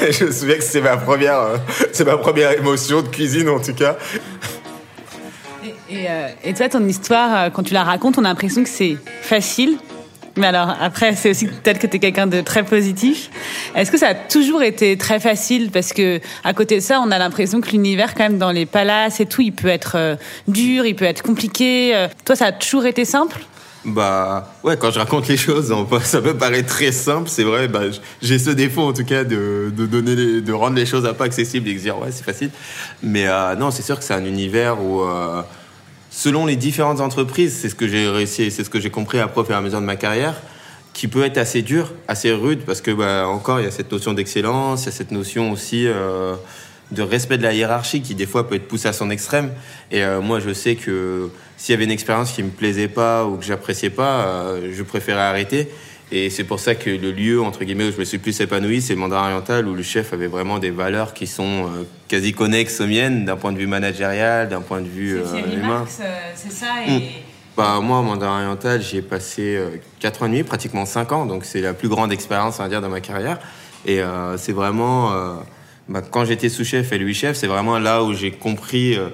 Et 0.02 0.12
je 0.14 0.24
me 0.24 0.32
souviens 0.32 0.56
que 0.56 0.64
c'est 0.64 0.80
ma 0.80 0.96
première 0.96 1.40
euh, 1.40 1.58
c'est 1.92 2.06
ma 2.06 2.16
première 2.16 2.54
émotion 2.54 3.02
de 3.02 3.10
cuisine 3.10 3.50
en 3.50 3.60
tout 3.60 3.74
cas 3.74 3.98
Et, 5.90 6.06
euh, 6.10 6.28
et 6.44 6.54
toi, 6.54 6.68
ton 6.70 6.86
histoire, 6.88 7.36
euh, 7.36 7.50
quand 7.50 7.64
tu 7.64 7.74
la 7.74 7.84
racontes, 7.84 8.18
on 8.18 8.26
a 8.26 8.30
l'impression 8.30 8.64
que 8.64 8.70
c'est 8.70 8.98
facile. 9.22 9.78
Mais 10.38 10.48
alors, 10.48 10.76
après, 10.82 11.16
c'est 11.16 11.30
aussi 11.30 11.48
peut-être 11.48 11.80
que 11.80 11.88
tu 11.88 11.96
es 11.96 12.00
quelqu'un 12.00 12.28
de 12.28 12.42
très 12.42 12.64
positif. 12.64 13.30
Est-ce 13.74 13.90
que 13.90 13.98
ça 13.98 14.10
a 14.10 14.14
toujours 14.16 14.64
été 14.64 14.98
très 14.98 15.20
facile? 15.20 15.72
Parce 15.72 15.94
que 15.94 16.20
à 16.44 16.54
côté 16.54 16.76
de 16.76 16.82
ça, 16.82 17.00
on 17.06 17.10
a 17.12 17.18
l'impression 17.18 17.62
que 17.62 17.70
l'univers, 17.70 18.14
quand 18.16 18.24
même, 18.24 18.38
dans 18.38 18.52
les 18.52 18.66
palaces 18.66 19.22
et 19.22 19.26
tout, 19.28 19.42
il 19.42 19.54
peut 19.54 19.70
être 19.70 19.94
euh, 19.96 20.16
dur, 20.50 20.86
il 20.86 20.96
peut 20.96 21.06
être 21.06 21.22
compliqué. 21.24 21.96
Euh, 21.96 22.08
Toi, 22.26 22.36
ça 22.36 22.48
a 22.48 22.52
toujours 22.52 22.86
été 22.86 23.06
simple? 23.06 23.40
Bah 23.86 24.52
ouais, 24.64 24.76
quand 24.78 24.90
je 24.92 24.98
raconte 25.00 25.28
les 25.28 25.38
choses, 25.38 25.74
ça 26.04 26.20
peut 26.20 26.34
paraître 26.36 26.68
très 26.68 26.92
simple, 26.92 27.30
c'est 27.30 27.44
vrai. 27.44 27.68
Bah, 27.70 27.82
j'ai 28.22 28.40
ce 28.40 28.50
défaut 28.50 28.82
en 28.82 28.94
tout 28.94 29.06
cas 29.06 29.24
de, 29.24 29.72
de 29.78 29.86
donner, 29.86 30.16
les- 30.16 30.42
de 30.42 30.52
rendre 30.54 30.76
les 30.76 30.88
choses 30.88 31.06
un 31.06 31.14
peu 31.14 31.24
accessibles 31.24 31.70
et 31.70 31.74
de 31.76 31.80
dire 31.80 31.98
ouais 32.00 32.08
c'est 32.12 32.26
facile. 32.26 32.50
Mais 33.04 33.28
euh, 33.28 33.56
non, 33.56 33.70
c'est 33.70 33.84
sûr 33.84 34.00
que 34.00 34.04
c'est 34.04 34.16
un 34.16 34.26
univers 34.26 34.82
où, 34.82 35.04
selon 36.16 36.46
les 36.46 36.56
différentes 36.56 37.02
entreprises, 37.02 37.58
c'est 37.62 37.70
ce 37.70 37.76
que 37.76 37.88
j'ai 37.88 38.08
réussi, 38.08 38.50
c'est 38.50 38.64
ce 38.64 38.70
que 38.70 38.80
j'ai 38.80 38.90
compris 38.90 39.20
après 39.20 39.42
au 39.42 39.44
fur 39.44 39.54
et 39.54 39.58
à 39.58 39.62
mesure 39.62 39.82
de 39.82 39.86
ma 39.86 39.98
carrière, 39.98 40.42
qui 40.94 41.10
peut 41.10 41.26
être 41.26 41.38
assez 41.38 41.62
dur, 41.62 41.92
assez 42.08 42.32
rude, 42.32 42.62
parce 42.66 42.80
que 42.80 42.92
bah, 42.92 43.28
encore 43.28 43.60
il 43.60 43.66
y 43.66 43.68
a 43.68 43.72
cette 43.72 43.92
notion 43.92 44.14
d'excellence, 44.14 44.84
il 44.84 44.86
y 44.86 44.90
a 44.90 44.92
cette 44.92 45.12
notion 45.12 45.52
aussi. 45.52 45.86
euh, 45.88 46.36
de 46.92 47.02
respect 47.02 47.38
de 47.38 47.44
la 47.44 47.54
hiérarchie 47.54 48.02
qui 48.02 48.16
des 48.16 48.26
fois 48.26 48.48
peut 48.48 48.56
être 48.56 48.68
poussée 48.68 48.88
à 48.88 48.94
son 48.94 49.10
extrême. 49.10 49.52
Et 49.92 50.04
euh, 50.04 50.22
moi, 50.22 50.40
je 50.40 50.54
sais 50.54 50.76
que 50.76 51.30
s'il 51.58 51.74
y 51.74 51.76
avait 51.76 51.86
une 51.86 51.92
expérience 51.92 52.32
qui 52.32 52.44
me 52.44 52.50
plaisait 52.50 52.88
pas 52.88 53.26
ou 53.26 53.38
que 53.38 53.44
j'appréciais 53.44 53.90
pas, 53.90 54.26
euh, 54.26 54.72
je 54.72 54.84
préférais 54.84 55.22
arrêter. 55.22 55.70
Et 56.12 56.30
c'est 56.30 56.44
pour 56.44 56.60
ça 56.60 56.76
que 56.76 56.90
le 56.90 57.12
lieu 57.12 57.42
entre 57.42 57.64
guillemets 57.64 57.88
où 57.88 57.92
je 57.92 57.98
me 57.98 58.06
suis 58.06 58.20
plus 58.20 58.40
épanoui, 58.40 58.82
c'est 58.82 58.94
le 58.94 59.00
mandat 59.00 59.18
oriental 59.18 59.68
où 59.68 59.74
le 59.74 59.84
chef 59.84 60.14
avait 60.14 60.28
vraiment 60.28 60.60
des 60.60 60.70
valeurs 60.70 61.14
qui 61.14 61.26
sont 61.26 61.66
euh, 61.66 61.84
quasi 62.08 62.32
connexes 62.34 62.80
aux 62.80 62.88
miennes 62.88 63.26
d'un 63.26 63.38
point 63.38 63.52
de 63.52 63.58
vue 63.58 63.68
managérial, 63.68 64.48
d'un 64.48 64.62
point 64.62 64.82
de 64.82 64.88
vue 64.88 65.18
euh, 65.18 65.58
humain. 65.58 65.86
c'est 65.88 66.52
ça. 66.52 66.68
Mm. 66.88 67.00
Bah, 67.58 67.80
moi, 67.82 68.00
au 68.00 68.04
mandat 68.04 68.28
oriental, 68.28 68.82
j'y 68.82 68.98
ai 68.98 69.02
passé 69.02 69.58
4 70.02 70.24
ans 70.24 70.26
et 70.26 70.30
demi, 70.30 70.44
pratiquement 70.44 70.86
5 70.86 71.14
ans. 71.14 71.26
Donc, 71.26 71.46
c'est 71.46 71.62
la 71.62 71.74
plus 71.74 71.88
grande 71.88 72.12
expérience, 72.12 72.60
on 72.60 72.64
va 72.64 72.70
dire, 72.70 72.82
dans 72.82 72.90
ma 72.90 73.00
carrière. 73.00 73.40
Et 73.86 74.02
euh, 74.02 74.38
c'est 74.38 74.52
vraiment, 74.52 75.14
euh, 75.14 75.36
bah, 75.88 76.02
quand 76.02 76.26
j'étais 76.26 76.50
sous-chef 76.50 76.92
et 76.92 76.98
lui 76.98 77.14
chef, 77.14 77.38
c'est 77.38 77.48
vraiment 77.48 77.80
là 77.80 78.04
où 78.04 78.14
j'ai 78.14 78.32
compris 78.32 78.96
euh, 78.96 79.10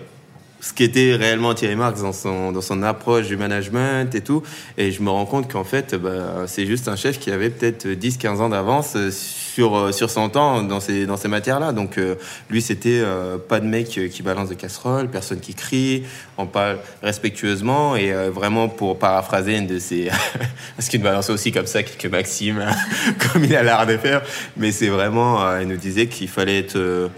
ce 0.62 0.74
qu'était 0.74 1.16
réellement 1.16 1.56
Thierry 1.56 1.76
Marx 1.76 2.02
dans 2.02 2.14
son, 2.14 2.52
dans 2.52 2.62
son 2.62 2.84
approche 2.84 3.28
du 3.28 3.36
management 3.36 4.14
et 4.14 4.22
tout. 4.22 4.44
Et 4.78 4.92
je 4.92 5.02
me 5.02 5.10
rends 5.10 5.26
compte 5.26 5.52
qu'en 5.52 5.64
fait, 5.64 5.96
bah, 5.96 6.44
c'est 6.46 6.68
juste 6.68 6.88
un 6.88 6.96
chef 6.96 7.20
qui 7.20 7.32
avait 7.32 7.50
peut-être 7.50 7.88
10-15 7.88 8.38
ans 8.38 8.50
d'avance 8.50 8.94
euh, 8.96 9.10
sur, 9.12 9.76
euh, 9.76 9.92
sur 9.92 10.12
son 10.12 10.30
temps 10.30 10.62
dans 10.62 10.80
ces, 10.80 11.08
dans 11.08 11.18
ces 11.18 11.28
matières-là. 11.28 11.72
Donc, 11.72 11.98
euh, 11.98 12.16
lui, 12.52 12.62
c'était 12.62 13.02
pas 13.50 13.60
de 13.60 13.66
mec 13.66 13.88
qui 13.88 14.22
balance 14.22 14.50
des 14.50 14.56
casseroles, 14.56 15.10
personne 15.10 15.40
qui 15.40 15.56
crie, 15.56 16.04
on 16.38 16.46
parle 16.46 16.78
respectueusement 17.02 17.96
et 17.96 18.12
vraiment 18.30 18.70
pour 18.70 19.00
paraphraser 19.00 19.58
une 19.58 19.68
de 19.68 19.80
ses... 19.80 20.10
Parce 20.78 20.90
qu'il 20.90 21.02
balançait 21.02 21.34
aussi 21.34 21.52
comme 21.52 21.66
ça 21.66 21.82
quelques 21.82 22.12
maximes, 22.12 22.64
comme 23.34 23.44
il 23.44 23.56
a 23.56 23.64
l'art 23.64 23.88
de 23.88 23.98
faire. 23.98 24.22
Mais 24.58 24.72
c'est 24.72 24.90
vraiment... 24.90 25.58
il 25.60 25.68
nous 25.68 25.78
disait 25.78 26.08
qu'il 26.08 26.28
fallait 26.28 26.60
être 26.60 27.10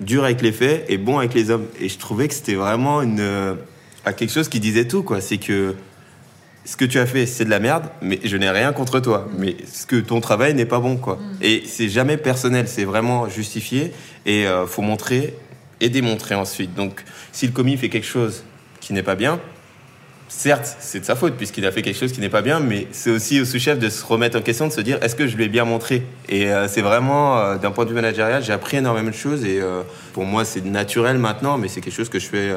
dur 0.00 0.24
avec 0.24 0.42
les 0.42 0.52
faits 0.52 0.84
et 0.88 0.98
bon 0.98 1.18
avec 1.18 1.34
les 1.34 1.50
hommes. 1.50 1.66
Et 1.80 1.88
je 1.88 1.98
trouvais 1.98 2.28
que 2.28 2.34
c'était 2.34 2.54
vraiment 2.54 3.02
une, 3.02 3.20
euh, 3.20 3.54
à 4.04 4.12
quelque 4.12 4.32
chose 4.32 4.48
qui 4.48 4.60
disait 4.60 4.86
tout, 4.86 5.02
quoi. 5.02 5.20
C'est 5.20 5.38
que 5.38 5.74
ce 6.64 6.76
que 6.76 6.84
tu 6.84 6.98
as 6.98 7.06
fait, 7.06 7.26
c'est 7.26 7.44
de 7.44 7.50
la 7.50 7.60
merde, 7.60 7.84
mais 8.02 8.20
je 8.24 8.36
n'ai 8.36 8.50
rien 8.50 8.72
contre 8.72 9.00
toi. 9.00 9.28
Mais 9.38 9.56
ce 9.72 9.86
que 9.86 9.96
ton 9.96 10.20
travail 10.20 10.54
n'est 10.54 10.66
pas 10.66 10.80
bon, 10.80 10.96
quoi. 10.96 11.18
Et 11.40 11.62
c'est 11.66 11.88
jamais 11.88 12.16
personnel, 12.16 12.68
c'est 12.68 12.84
vraiment 12.84 13.28
justifié 13.28 13.92
et 14.26 14.46
euh, 14.46 14.66
faut 14.66 14.82
montrer 14.82 15.34
et 15.80 15.88
démontrer 15.88 16.34
ensuite. 16.34 16.74
Donc, 16.74 17.04
si 17.32 17.46
le 17.46 17.52
commis 17.52 17.76
fait 17.76 17.88
quelque 17.88 18.06
chose 18.06 18.44
qui 18.80 18.92
n'est 18.92 19.02
pas 19.02 19.14
bien, 19.14 19.40
certes, 20.28 20.76
c'est 20.80 21.00
de 21.00 21.04
sa 21.04 21.16
faute 21.16 21.34
puisqu'il 21.34 21.66
a 21.66 21.72
fait 21.72 21.82
quelque 21.82 21.98
chose 21.98 22.12
qui 22.12 22.20
n'est 22.20 22.28
pas 22.28 22.42
bien, 22.42 22.60
mais 22.60 22.86
c'est 22.92 23.10
aussi 23.10 23.40
au 23.40 23.44
sous-chef 23.44 23.78
de 23.78 23.88
se 23.88 24.04
remettre 24.04 24.38
en 24.38 24.42
question, 24.42 24.68
de 24.68 24.72
se 24.72 24.80
dire 24.80 24.98
est-ce 25.02 25.16
que 25.16 25.26
je 25.26 25.36
lui 25.36 25.44
ai 25.44 25.48
bien 25.48 25.64
montré? 25.64 26.02
Et 26.28 26.52
euh, 26.52 26.68
c'est 26.68 26.82
vraiment, 26.82 27.38
euh, 27.38 27.56
d'un 27.56 27.70
point 27.70 27.84
de 27.84 27.90
vue 27.90 27.94
managérial, 27.94 28.42
j'ai 28.42 28.52
appris 28.52 28.76
énormément 28.76 29.10
de 29.10 29.14
choses 29.14 29.44
et 29.44 29.60
euh, 29.60 29.82
pour 30.12 30.24
moi, 30.24 30.44
c'est 30.44 30.64
naturel 30.64 31.18
maintenant, 31.18 31.58
mais 31.58 31.68
c'est 31.68 31.80
quelque 31.80 31.94
chose 31.94 32.08
que 32.08 32.18
je 32.18 32.26
fais 32.26 32.52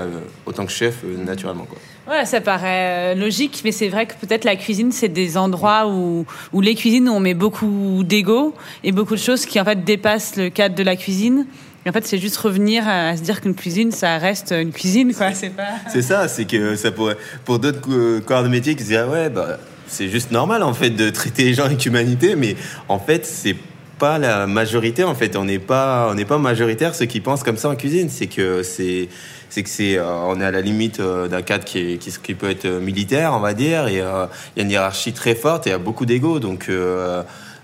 autant 0.45 0.65
que 0.65 0.71
chef 0.71 1.03
naturellement, 1.03 1.65
quoi. 1.65 1.77
Ouais, 2.09 2.25
ça 2.25 2.41
paraît 2.41 3.15
logique, 3.15 3.61
mais 3.63 3.71
c'est 3.71 3.87
vrai 3.87 4.05
que 4.05 4.13
peut-être 4.15 4.43
la 4.43 4.55
cuisine, 4.55 4.91
c'est 4.91 5.07
des 5.07 5.37
endroits 5.37 5.87
où, 5.87 6.25
où 6.51 6.61
les 6.61 6.75
cuisines, 6.75 7.07
où 7.07 7.13
on 7.13 7.19
met 7.19 7.35
beaucoup 7.35 8.03
d'ego 8.03 8.53
et 8.83 8.91
beaucoup 8.91 9.13
de 9.13 9.19
choses 9.19 9.45
qui 9.45 9.59
en 9.61 9.65
fait 9.65 9.83
dépassent 9.83 10.35
le 10.35 10.49
cadre 10.49 10.75
de 10.75 10.83
la 10.83 10.95
cuisine. 10.95 11.45
En 11.87 11.91
fait, 11.91 12.05
c'est 12.05 12.19
juste 12.19 12.37
revenir 12.37 12.87
à, 12.87 13.17
se 13.17 13.23
dire 13.23 13.41
qu'une 13.41 13.55
cuisine, 13.55 13.91
ça 13.91 14.17
reste 14.19 14.51
une 14.51 14.71
cuisine, 14.71 15.13
quoi. 15.15 15.31
C'est 15.91 16.01
ça, 16.03 16.27
c'est 16.27 16.45
que 16.45 16.75
ça 16.75 16.91
pourrait. 16.91 17.17
Pour 17.43 17.57
d'autres 17.57 17.81
co- 17.81 18.21
corps 18.25 18.43
de 18.43 18.49
métier 18.49 18.75
qui 18.75 18.83
se 18.83 18.89
diraient, 18.89 19.07
ouais, 19.07 19.29
bah, 19.29 19.57
c'est 19.87 20.07
juste 20.07 20.31
normal 20.31 20.63
en 20.63 20.73
fait 20.73 20.91
de 20.91 21.09
traiter 21.09 21.43
les 21.43 21.53
gens 21.53 21.65
avec 21.65 21.85
humanité, 21.85 22.35
mais 22.35 22.55
en 22.87 22.99
fait, 22.99 23.25
c'est 23.25 23.55
pas 23.99 24.17
la 24.19 24.47
majorité 24.47 25.03
en 25.03 25.15
fait. 25.15 25.35
On 25.35 25.43
n'est 25.45 25.59
pas, 25.59 26.15
pas 26.27 26.37
majoritaire 26.37 26.95
ceux 26.95 27.05
qui 27.05 27.19
pensent 27.19 27.43
comme 27.43 27.57
ça 27.57 27.69
en 27.69 27.75
cuisine. 27.75 28.09
C'est 28.09 28.27
que 28.27 28.63
c'est, 28.63 29.09
c'est 29.49 29.63
que 29.63 29.69
c'est, 29.69 29.97
euh, 29.97 30.05
on 30.25 30.39
est 30.39 30.45
à 30.45 30.51
la 30.51 30.61
limite 30.61 30.99
euh, 30.99 31.27
d'un 31.27 31.41
cadre 31.41 31.65
qui, 31.65 31.93
est, 31.93 31.97
qui, 31.97 32.11
qui, 32.23 32.33
peut 32.35 32.49
être 32.49 32.67
militaire, 32.67 33.33
on 33.33 33.39
va 33.39 33.53
dire. 33.53 33.87
Et 33.87 33.95
il 33.95 33.97
y 33.97 34.01
a 34.01 34.29
une 34.57 34.71
hiérarchie 34.71 35.13
très 35.13 35.35
forte 35.35 35.67
et 35.67 35.71
il 35.71 35.73
y 35.73 35.75
a 35.75 35.79
beaucoup 35.79 36.05
d'ego. 36.05 36.39
Donc 36.39 36.69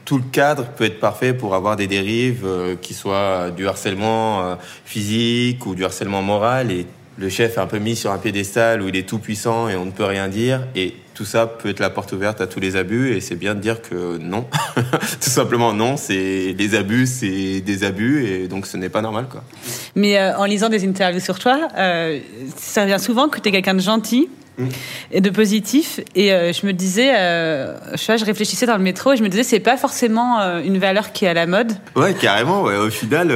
tout 0.08 0.18
le 0.18 0.24
cadre 0.32 0.66
peut 0.78 0.86
être 0.86 1.02
parfait 1.02 1.34
pour 1.34 1.54
avoir 1.54 1.76
des 1.76 1.86
dérives 1.86 2.48
qui 2.82 2.94
soient 2.94 3.52
du 3.52 3.68
harcèlement 3.68 4.58
physique 4.86 5.66
ou 5.66 5.76
du 5.76 5.84
harcèlement 5.84 6.22
moral 6.22 6.72
et 6.72 6.88
le 7.20 7.30
chef 7.30 7.58
est 7.58 7.60
un 7.60 7.66
peu 7.66 7.80
mis 7.80 7.96
sur 7.96 8.12
un 8.12 8.20
piédestal 8.20 8.82
où 8.82 8.88
il 8.88 8.96
est 8.96 9.08
tout 9.08 9.18
puissant 9.18 9.68
et 9.70 9.76
on 9.76 9.86
ne 9.86 9.92
peut 9.92 10.06
rien 10.06 10.28
dire. 10.28 10.68
Et 10.76 10.94
tout 11.16 11.26
ça 11.26 11.48
peut 11.48 11.70
être 11.70 11.80
la 11.80 11.90
porte 11.90 12.12
ouverte 12.12 12.42
à 12.42 12.48
tous 12.48 12.60
les 12.60 12.76
abus. 12.76 13.12
Et 13.16 13.22
c'est 13.22 13.36
bien 13.36 13.56
de 13.56 13.60
dire 13.60 13.82
que 13.82 14.18
non. 14.20 14.46
tout 14.76 15.30
simplement 15.30 15.74
non. 15.74 15.98
C'est 15.98 16.56
les 16.56 16.76
abus, 16.76 17.08
c'est 17.08 17.62
des 17.62 17.84
abus 17.84 18.28
et 18.28 18.48
donc 18.48 18.68
ce 18.68 18.78
n'est 18.78 18.90
pas 18.90 19.02
normal, 19.02 19.26
quoi. 19.30 19.44
Mais 19.96 20.20
euh, 20.20 20.38
en 20.38 20.46
lisant 20.46 20.70
des 20.70 20.88
interviews 20.88 21.20
sur 21.20 21.40
toi, 21.40 21.70
euh, 21.76 22.20
ça 22.56 22.84
revient 22.84 23.00
souvent 23.00 23.30
que 23.30 23.40
tu 23.40 23.50
es 23.50 23.52
quelqu'un 23.52 23.74
de 23.74 23.80
gentil. 23.80 24.30
Mm. 24.58 24.68
et 25.12 25.22
de 25.22 25.30
positif 25.30 26.00
et 26.16 26.34
euh, 26.34 26.52
je 26.52 26.66
me 26.66 26.74
disais 26.74 27.12
je, 27.14 27.98
sais, 27.98 28.18
je 28.18 28.26
réfléchissais 28.26 28.66
dans 28.66 28.78
le 28.78 28.84
métro 28.84 29.14
et 29.14 29.18
je 29.18 29.24
me 29.24 29.30
disais 29.30 29.44
c'est 29.44 29.60
pas 29.60 29.78
forcément 29.78 30.40
une 30.60 30.78
valeur 30.78 31.12
qui 31.12 31.26
est 31.26 31.30
à 31.30 31.34
la 31.34 31.46
mode 31.46 31.74
ouais 31.96 32.14
carrément 32.14 32.64
au 32.64 32.90
final 32.90 33.32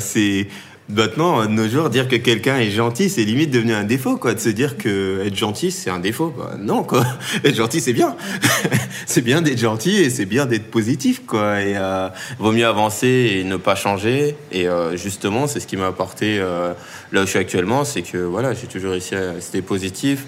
c'est 0.00 0.48
Maintenant, 0.88 1.44
de 1.44 1.50
nos 1.50 1.66
jours, 1.66 1.90
dire 1.90 2.06
que 2.06 2.14
quelqu'un 2.14 2.58
est 2.58 2.70
gentil, 2.70 3.10
c'est 3.10 3.24
limite 3.24 3.50
devenu 3.50 3.74
un 3.74 3.82
défaut, 3.82 4.16
quoi. 4.18 4.34
De 4.34 4.38
se 4.38 4.48
dire 4.48 4.78
que 4.78 5.20
être 5.26 5.34
gentil, 5.34 5.72
c'est 5.72 5.90
un 5.90 5.98
défaut. 5.98 6.32
Bah, 6.36 6.52
non, 6.60 6.84
quoi. 6.84 7.04
Être 7.44 7.56
gentil, 7.56 7.80
c'est 7.80 7.92
bien. 7.92 8.14
c'est 9.06 9.22
bien 9.22 9.42
d'être 9.42 9.58
gentil 9.58 9.96
et 9.96 10.10
c'est 10.10 10.26
bien 10.26 10.46
d'être 10.46 10.70
positif, 10.70 11.26
quoi. 11.26 11.60
Et 11.60 11.76
euh, 11.76 12.08
vaut 12.38 12.52
mieux 12.52 12.66
avancer 12.66 13.32
et 13.34 13.42
ne 13.42 13.56
pas 13.56 13.74
changer. 13.74 14.36
Et 14.52 14.68
euh, 14.68 14.96
justement, 14.96 15.48
c'est 15.48 15.58
ce 15.58 15.66
qui 15.66 15.76
m'a 15.76 15.88
apporté 15.88 16.38
euh, 16.38 16.72
là 17.10 17.22
où 17.22 17.24
je 17.24 17.30
suis 17.30 17.38
actuellement, 17.40 17.84
c'est 17.84 18.02
que 18.02 18.18
voilà, 18.18 18.54
j'ai 18.54 18.68
toujours 18.68 18.92
réussi 18.92 19.16
à 19.16 19.32
rester 19.32 19.62
positif. 19.62 20.24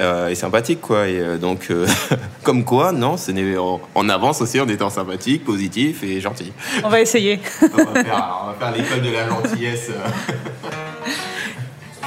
Euh, 0.00 0.28
et 0.28 0.34
sympathique 0.34 0.80
quoi. 0.80 1.06
Et 1.06 1.20
euh, 1.20 1.36
donc 1.36 1.68
euh, 1.70 1.86
comme 2.42 2.64
quoi 2.64 2.90
non 2.90 3.16
ce 3.16 3.30
n'est 3.30 3.56
on, 3.56 4.08
avance 4.08 4.40
aussi 4.40 4.58
en 4.58 4.68
étant 4.68 4.90
sympathique 4.90 5.44
positif 5.44 6.02
et 6.02 6.20
gentil. 6.20 6.52
On 6.82 6.88
va 6.88 7.00
essayer. 7.00 7.38
On 7.62 7.66
va 7.84 8.02
faire, 8.02 8.56
l'école 8.76 9.02
de 9.02 9.12
la 9.12 9.28
gentillesse. 9.28 9.90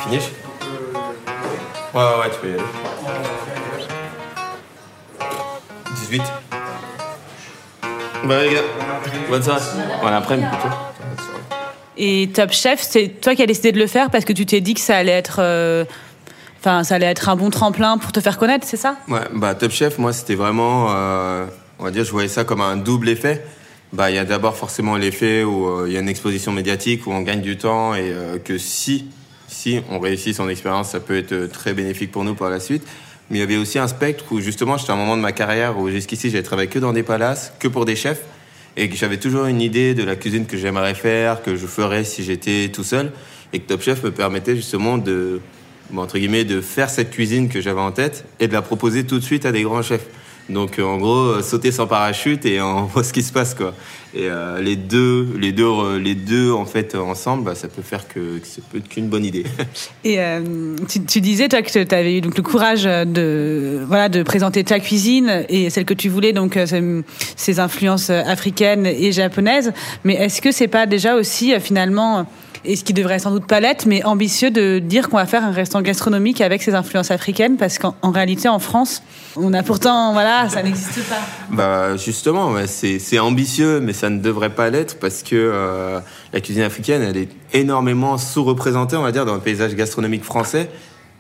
Finish? 0.04 0.24
Ouais 1.94 2.02
ouais 2.02 2.30
tu 2.34 2.40
peux 2.42 2.50
y 2.50 2.54
aller. 2.54 2.64
18 6.10 6.22
bah 8.26 8.44
les 8.44 8.54
gars 8.54 8.62
bonne 9.30 9.44
soirée. 9.44 9.62
Bon 10.02 10.08
après-midi 10.08 10.50
plutôt. 10.50 10.76
Et 11.96 12.30
Top 12.34 12.52
Chef, 12.52 12.82
c'est 12.82 13.22
toi 13.22 13.34
qui 13.34 13.42
as 13.42 13.46
décidé 13.46 13.72
de 13.72 13.80
le 13.80 13.88
faire 13.88 14.12
parce 14.12 14.26
que 14.26 14.34
tu 14.34 14.46
t'es 14.46 14.60
dit 14.60 14.74
que 14.74 14.82
ça 14.82 14.98
allait 14.98 15.14
être 15.14 15.40
Enfin, 16.60 16.84
ça 16.84 16.96
allait 16.96 17.06
être 17.06 17.30
un 17.30 17.36
bon 17.36 17.50
tremplin 17.50 17.98
pour 17.98 18.12
te 18.12 18.20
faire 18.20 18.38
connaître, 18.38 18.66
c'est 18.68 18.78
ça? 18.78 18.98
Ouais, 19.08 19.22
bah 19.34 19.56
Top 19.56 19.72
Chef, 19.72 19.98
moi, 19.98 20.14
c'était 20.14 20.36
vraiment, 20.36 20.88
euh, 20.90 21.46
on 21.80 21.84
va 21.84 21.92
dire, 21.92 22.04
je 22.04 22.12
voyais 22.12 22.28
ça 22.28 22.44
comme 22.44 22.62
un 22.62 22.78
double 22.78 23.10
effet. 23.10 23.44
Bah, 23.94 24.12
il 24.12 24.16
y 24.16 24.20
a 24.20 24.26
d'abord 24.26 24.58
forcément 24.58 24.98
l'effet 24.98 25.44
où 25.44 25.68
euh, 25.68 25.86
il 25.88 25.94
y 25.94 25.98
a 25.98 26.02
une 26.02 26.10
exposition 26.10 26.52
médiatique 26.52 27.08
où 27.08 27.12
on 27.12 27.22
gagne 27.22 27.42
du 27.42 27.58
temps 27.58 27.96
et 27.96 28.12
euh, 28.12 28.38
que 28.38 28.58
si, 28.58 29.06
si 29.48 29.82
on 29.90 30.00
réussit 30.00 30.36
son 30.36 30.50
expérience, 30.50 30.90
ça 30.90 31.00
peut 31.00 31.18
être 31.18 31.46
très 31.46 31.74
bénéfique 31.74 32.12
pour 32.12 32.24
nous 32.24 32.36
par 32.36 32.50
la 32.50 32.60
suite. 32.60 32.86
Mais 33.30 33.38
il 33.38 33.40
y 33.40 33.44
avait 33.44 33.58
aussi 33.58 33.80
un 33.80 33.88
spectre 33.88 34.26
où 34.32 34.42
justement, 34.42 34.78
j'étais 34.78 34.92
à 34.92 34.96
un 34.96 34.98
moment 34.98 35.16
de 35.16 35.22
ma 35.22 35.32
carrière 35.32 35.78
où 35.78 35.90
jusqu'ici, 35.90 36.30
j'avais 36.30 36.44
travaillé 36.44 36.70
que 36.70 36.80
dans 36.80 36.94
des 36.94 37.04
palaces, 37.04 37.54
que 37.60 37.68
pour 37.68 37.86
des 37.86 37.96
chefs, 37.96 38.22
et 38.78 38.90
que 38.90 38.96
j'avais 38.96 39.18
toujours 39.18 39.46
une 39.46 39.62
idée 39.62 39.94
de 39.94 40.04
la 40.04 40.16
cuisine 40.16 40.46
que 40.46 40.56
j'aimerais 40.56 40.94
faire, 40.94 41.42
que 41.42 41.56
je 41.56 41.66
ferais 41.66 42.04
si 42.04 42.24
j'étais 42.24 42.70
tout 42.70 42.84
seul, 42.84 43.12
et 43.54 43.60
que 43.60 43.68
Top 43.68 43.82
Chef 43.82 44.04
me 44.04 44.12
permettait 44.12 44.56
justement 44.56 44.98
de 44.98 45.42
entre 45.96 46.18
guillemets, 46.18 46.46
de 46.46 46.62
faire 46.62 46.90
cette 46.90 47.12
cuisine 47.12 47.50
que 47.50 47.62
j'avais 47.62 47.82
en 47.82 47.92
tête 47.92 48.26
et 48.40 48.48
de 48.48 48.54
la 48.54 48.62
proposer 48.62 49.06
tout 49.06 49.20
de 49.20 49.24
suite 49.24 49.46
à 49.46 49.52
des 49.52 49.64
grands 49.64 49.82
chefs. 49.82 50.06
Donc 50.50 50.80
euh, 50.80 50.84
en 50.84 50.98
gros, 50.98 51.18
euh, 51.18 51.42
sauter 51.42 51.72
sans 51.72 51.88
parachute 51.88 52.46
et 52.46 52.62
on 52.62 52.84
voit 52.94 53.04
ce 53.04 53.12
qui 53.12 53.24
se 53.24 53.34
passe 53.34 53.54
quoi. 53.54 53.74
Et 54.14 54.30
euh, 54.30 54.62
les 54.62 54.78
deux, 54.78 55.36
les 55.38 55.52
deux, 55.52 55.98
les 55.98 56.16
deux 56.16 56.52
en 56.52 56.66
fait 56.66 56.96
ensemble, 56.96 57.44
bah, 57.44 57.56
ça 57.56 57.68
peut 57.68 57.82
faire 57.82 58.08
que, 58.08 58.40
que 58.40 58.48
ça 58.48 58.62
peut 58.72 58.78
être 58.78 58.88
qu'une 58.88 59.10
bonne 59.10 59.26
idée. 59.26 59.44
Et 60.06 60.18
tu, 60.88 61.04
tu, 61.04 61.22
disais 61.22 61.50
toi 61.50 61.62
que 61.62 61.84
tu 61.84 61.96
avais 61.96 62.18
eu 62.18 62.22
donc 62.22 62.38
le 62.38 62.44
courage 62.44 62.86
de 62.86 63.84
voilà 63.86 64.08
de 64.08 64.24
présenter 64.24 64.64
ta 64.64 64.80
cuisine 64.80 65.46
et 65.50 65.70
celle 65.70 65.84
que 65.86 65.94
tu 65.94 66.08
voulais 66.08 66.32
donc 66.32 66.58
ces 67.36 67.60
influences 67.60 68.10
africaines 68.10 68.86
et 68.86 69.12
japonaises. 69.12 69.74
Mais 70.06 70.14
est-ce 70.14 70.42
que 70.42 70.52
c'est 70.52 70.70
pas 70.70 70.86
déjà 70.86 71.16
aussi 71.16 71.54
finalement 71.60 72.26
et 72.66 72.76
ce 72.76 72.84
qui 72.84 72.94
devrait 72.94 73.20
sans 73.20 73.32
doute 73.32 73.46
pas 73.46 73.60
l'être, 73.60 73.86
mais 73.86 74.04
ambitieux 74.04 74.52
de 74.52 74.80
dire 74.80 75.10
qu'on 75.10 75.18
va 75.18 75.26
faire 75.26 75.44
un 75.44 75.52
restaurant 75.52 75.82
gastronomique 75.82 76.42
avec 76.42 76.62
ses 76.62 76.76
influences 76.76 77.12
africaines, 77.12 77.58
parce 77.58 77.80
qu'en 77.80 78.12
réalité, 78.12 78.48
en 78.50 78.60
France, 78.60 79.02
on 79.36 79.54
a 79.54 79.64
pourtant, 79.64 80.14
voilà, 80.14 80.50
ça 80.50 80.64
n'existe 80.64 81.04
pas. 81.08 81.16
Bah 81.52 81.98
justement, 81.98 82.56
c'est 82.66 83.20
ambitieux, 83.20 83.80
mais 83.80 83.94
ça 83.94 84.10
ne 84.10 84.20
devrait 84.20 84.54
pas 84.54 84.70
l'être, 84.70 85.00
parce 85.00 85.24
que 85.24 85.36
euh, 85.36 86.00
la 86.34 86.42
cuisine 86.42 86.64
africaine, 86.64 87.02
elle 87.02 87.18
est 87.18 87.30
énormément 87.54 88.18
sous-représentée, 88.18 88.96
on 88.96 89.04
va 89.04 89.12
dire, 89.12 89.26
dans 89.26 89.36
le 89.36 89.42
paysage 89.42 89.76
gastronomique 89.76 90.24
français 90.24 90.70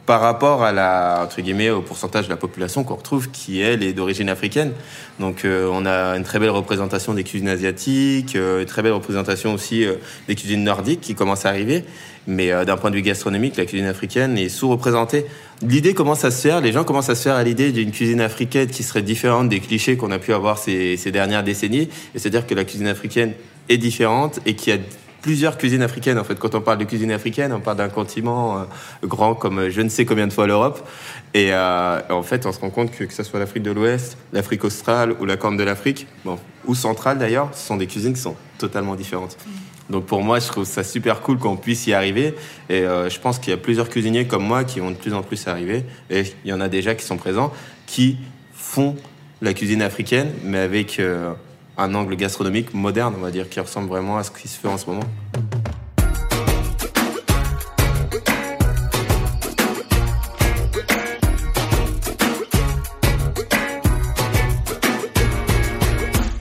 par 0.08 0.22
rapport 0.22 0.64
à 0.64 0.72
la 0.72 1.22
entre 1.26 1.42
guillemets 1.42 1.70
au 1.70 1.82
pourcentage 1.82 2.26
de 2.26 2.30
la 2.30 2.38
population 2.38 2.86
qu'on 2.86 2.96
retrouve 2.96 3.30
qui 3.30 3.60
elle 3.60 3.84
est 3.84 3.92
d'origine 3.92 4.30
africaine. 4.30 4.72
Donc 5.20 5.44
euh, 5.44 5.70
on 5.72 5.86
a 5.86 6.16
une 6.16 6.24
très 6.24 6.40
belle 6.40 6.50
représentation 6.50 7.14
des 7.14 7.26
cuisines 7.26 7.50
asiatiques, 7.50 8.38
euh, 8.38 8.62
une 8.62 8.66
très 8.66 8.82
belle 8.82 8.94
représentation 8.94 9.54
aussi 9.54 9.84
euh, 9.84 9.96
des 10.30 10.36
cuisines 10.36 10.64
nordiques 10.64 11.02
qui 11.02 11.14
commencent 11.14 11.46
à 11.46 11.50
arriver. 11.50 11.84
Mais 12.26 12.50
d'un 12.66 12.76
point 12.76 12.90
de 12.90 12.96
vue 12.96 13.02
gastronomique, 13.02 13.56
la 13.56 13.66
cuisine 13.66 13.86
africaine 13.86 14.38
est 14.38 14.50
sous-représentée. 14.50 15.26
L'idée 15.62 15.94
commence 15.94 16.26
à 16.26 16.32
se 16.32 16.42
faire, 16.42 16.60
les 16.60 16.74
gens 16.74 16.84
commencent 16.84 17.10
à 17.10 17.16
se 17.16 17.24
faire 17.24 17.36
à 17.36 17.44
l'idée 17.44 17.72
d'une 17.72 17.92
cuisine 17.92 18.20
africaine 18.20 18.68
qui 18.68 18.84
serait 18.84 19.02
différente 19.02 19.48
des 19.48 19.62
clichés 19.62 19.96
qu'on 19.96 20.12
a 20.12 20.20
pu 20.20 20.34
avoir 20.34 20.58
ces, 20.58 20.98
ces 20.98 21.12
dernières 21.12 21.44
décennies. 21.44 21.88
Et 22.16 22.20
c'est-à-dire 22.20 22.46
que 22.46 22.54
la 22.54 22.66
cuisine 22.66 22.88
africaine 22.88 23.32
est 23.70 23.78
différente 23.78 24.42
et 24.46 24.56
qui 24.56 24.74
a 24.74 24.78
plusieurs 25.28 25.58
cuisines 25.58 25.82
africaines. 25.82 26.18
En 26.18 26.24
fait, 26.24 26.40
quand 26.40 26.56
on 26.56 26.62
parle 26.62 26.78
de 26.78 26.86
cuisine 26.86 27.12
africaine, 27.12 27.52
on 27.52 27.60
parle 27.60 27.76
d'un 27.76 27.90
continent 27.90 28.62
euh, 28.62 28.64
grand 29.06 29.36
comme 29.36 29.60
euh, 29.60 29.70
je 29.70 29.82
ne 29.82 29.90
sais 29.90 30.06
combien 30.06 30.26
de 30.26 30.32
fois 30.32 30.48
l'Europe. 30.48 30.88
Et 31.34 31.50
euh, 31.52 32.00
en 32.10 32.24
fait, 32.24 32.46
on 32.46 32.54
se 32.54 32.60
rend 32.62 32.70
compte 32.70 32.92
que 32.92 33.04
que 33.04 33.14
ce 33.14 33.24
soit 33.24 33.38
l'Afrique 33.38 33.64
de 33.64 33.72
l'Ouest, 33.72 34.18
l'Afrique 34.32 34.64
australe 34.64 35.18
ou 35.20 35.26
la 35.26 35.36
Corne 35.36 35.58
de 35.58 35.64
l'Afrique, 35.64 36.08
bon, 36.24 36.40
ou 36.66 36.76
centrale 36.76 37.18
d'ailleurs, 37.18 37.50
ce 37.52 37.68
sont 37.68 37.76
des 37.76 37.88
cuisines 37.88 38.14
qui 38.14 38.22
sont 38.22 38.38
totalement 38.58 38.96
différentes. 38.96 39.36
Donc 39.90 40.06
pour 40.06 40.24
moi, 40.24 40.40
je 40.40 40.48
trouve 40.48 40.64
ça 40.64 40.82
super 40.86 41.20
cool 41.20 41.40
qu'on 41.40 41.58
puisse 41.58 41.88
y 41.88 41.94
arriver. 41.94 42.34
Et 42.70 42.84
je 42.84 43.20
pense 43.20 43.40
qu'il 43.40 43.52
y 43.52 43.54
a 43.54 43.58
plusieurs 43.58 43.90
cuisiniers 43.90 44.28
comme 44.28 44.46
moi 44.46 44.64
qui 44.66 44.82
vont 44.82 44.92
de 44.92 44.98
plus 44.98 45.14
en 45.14 45.24
plus 45.24 45.48
arriver. 45.48 45.84
Et 46.10 46.24
il 46.44 46.50
y 46.50 46.54
en 46.54 46.60
a 46.60 46.68
déjà 46.68 46.94
qui 46.94 47.06
sont 47.06 47.16
présents, 47.16 47.54
qui 47.86 48.18
font 48.54 48.96
la 49.42 49.54
cuisine 49.54 49.82
africaine, 49.82 50.30
mais 50.44 50.60
avec 50.60 51.00
un 51.78 51.94
angle 51.94 52.16
gastronomique 52.16 52.74
moderne, 52.74 53.14
on 53.18 53.22
va 53.22 53.32
dire, 53.32 53.48
qui 53.50 53.60
ressemble 53.60 53.90
vraiment 53.90 54.18
à 54.18 54.24
ce 54.24 54.32
qui 54.32 54.48
se 54.48 54.58
fait 54.58 54.68
en 54.68 54.78
ce 54.78 54.88
moment. 54.88 55.04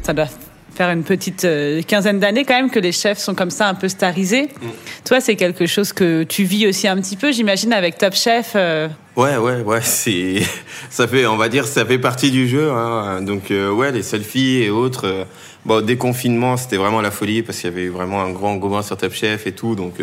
Ça 0.02 0.12
doit 0.12 0.28
faire 0.75 0.90
une 0.90 1.02
petite 1.02 1.45
euh, 1.45 1.83
quinzaine 1.83 2.21
d'années 2.21 2.45
quand 2.45 2.55
même 2.55 2.71
que 2.71 2.78
les 2.78 2.93
chefs 2.93 3.19
sont 3.19 3.35
comme 3.35 3.50
ça 3.50 3.69
un 3.69 3.75
peu 3.75 3.88
starisés. 3.88 4.45
Mm. 4.45 4.69
Toi, 5.05 5.21
c'est 5.21 5.35
quelque 5.35 5.66
chose 5.66 5.93
que 5.93 6.23
tu 6.23 6.45
vis 6.45 6.66
aussi 6.69 6.87
un 6.87 6.97
petit 6.97 7.16
peu, 7.16 7.33
j'imagine, 7.33 7.73
avec 7.73 7.99
Top 7.99 8.14
Chef. 8.14 8.52
Euh. 8.55 8.88
Ouais, 9.17 9.37
ouais, 9.39 9.63
ouais. 9.63 9.81
C'est, 9.83 10.43
ça 10.91 11.09
fait, 11.09 11.27
on 11.27 11.37
va 11.37 11.49
dire, 11.49 11.67
ça 11.67 11.85
fait 11.85 11.99
partie 11.99 12.31
du 12.31 12.47
jeu. 12.47 12.71
Hein. 12.71 13.23
Donc, 13.23 13.51
euh, 13.51 13.71
ouais, 13.71 13.91
les 13.91 14.03
selfies 14.03 14.63
et 14.63 14.71
autres. 14.71 15.27
bon, 15.65 15.85
déconfinement, 15.85 16.57
c'était 16.57 16.77
vraiment 16.77 17.01
la 17.01 17.11
folie 17.11 17.43
parce 17.43 17.59
qu'il 17.59 17.71
y 17.71 17.73
avait 17.73 17.89
vraiment 17.89 18.23
un 18.23 18.31
grand 18.31 18.57
gobain 18.57 18.83
sur 18.83 18.97
Top 18.97 19.13
Chef 19.13 19.47
et 19.47 19.53
tout. 19.53 19.75
Donc, 19.75 19.95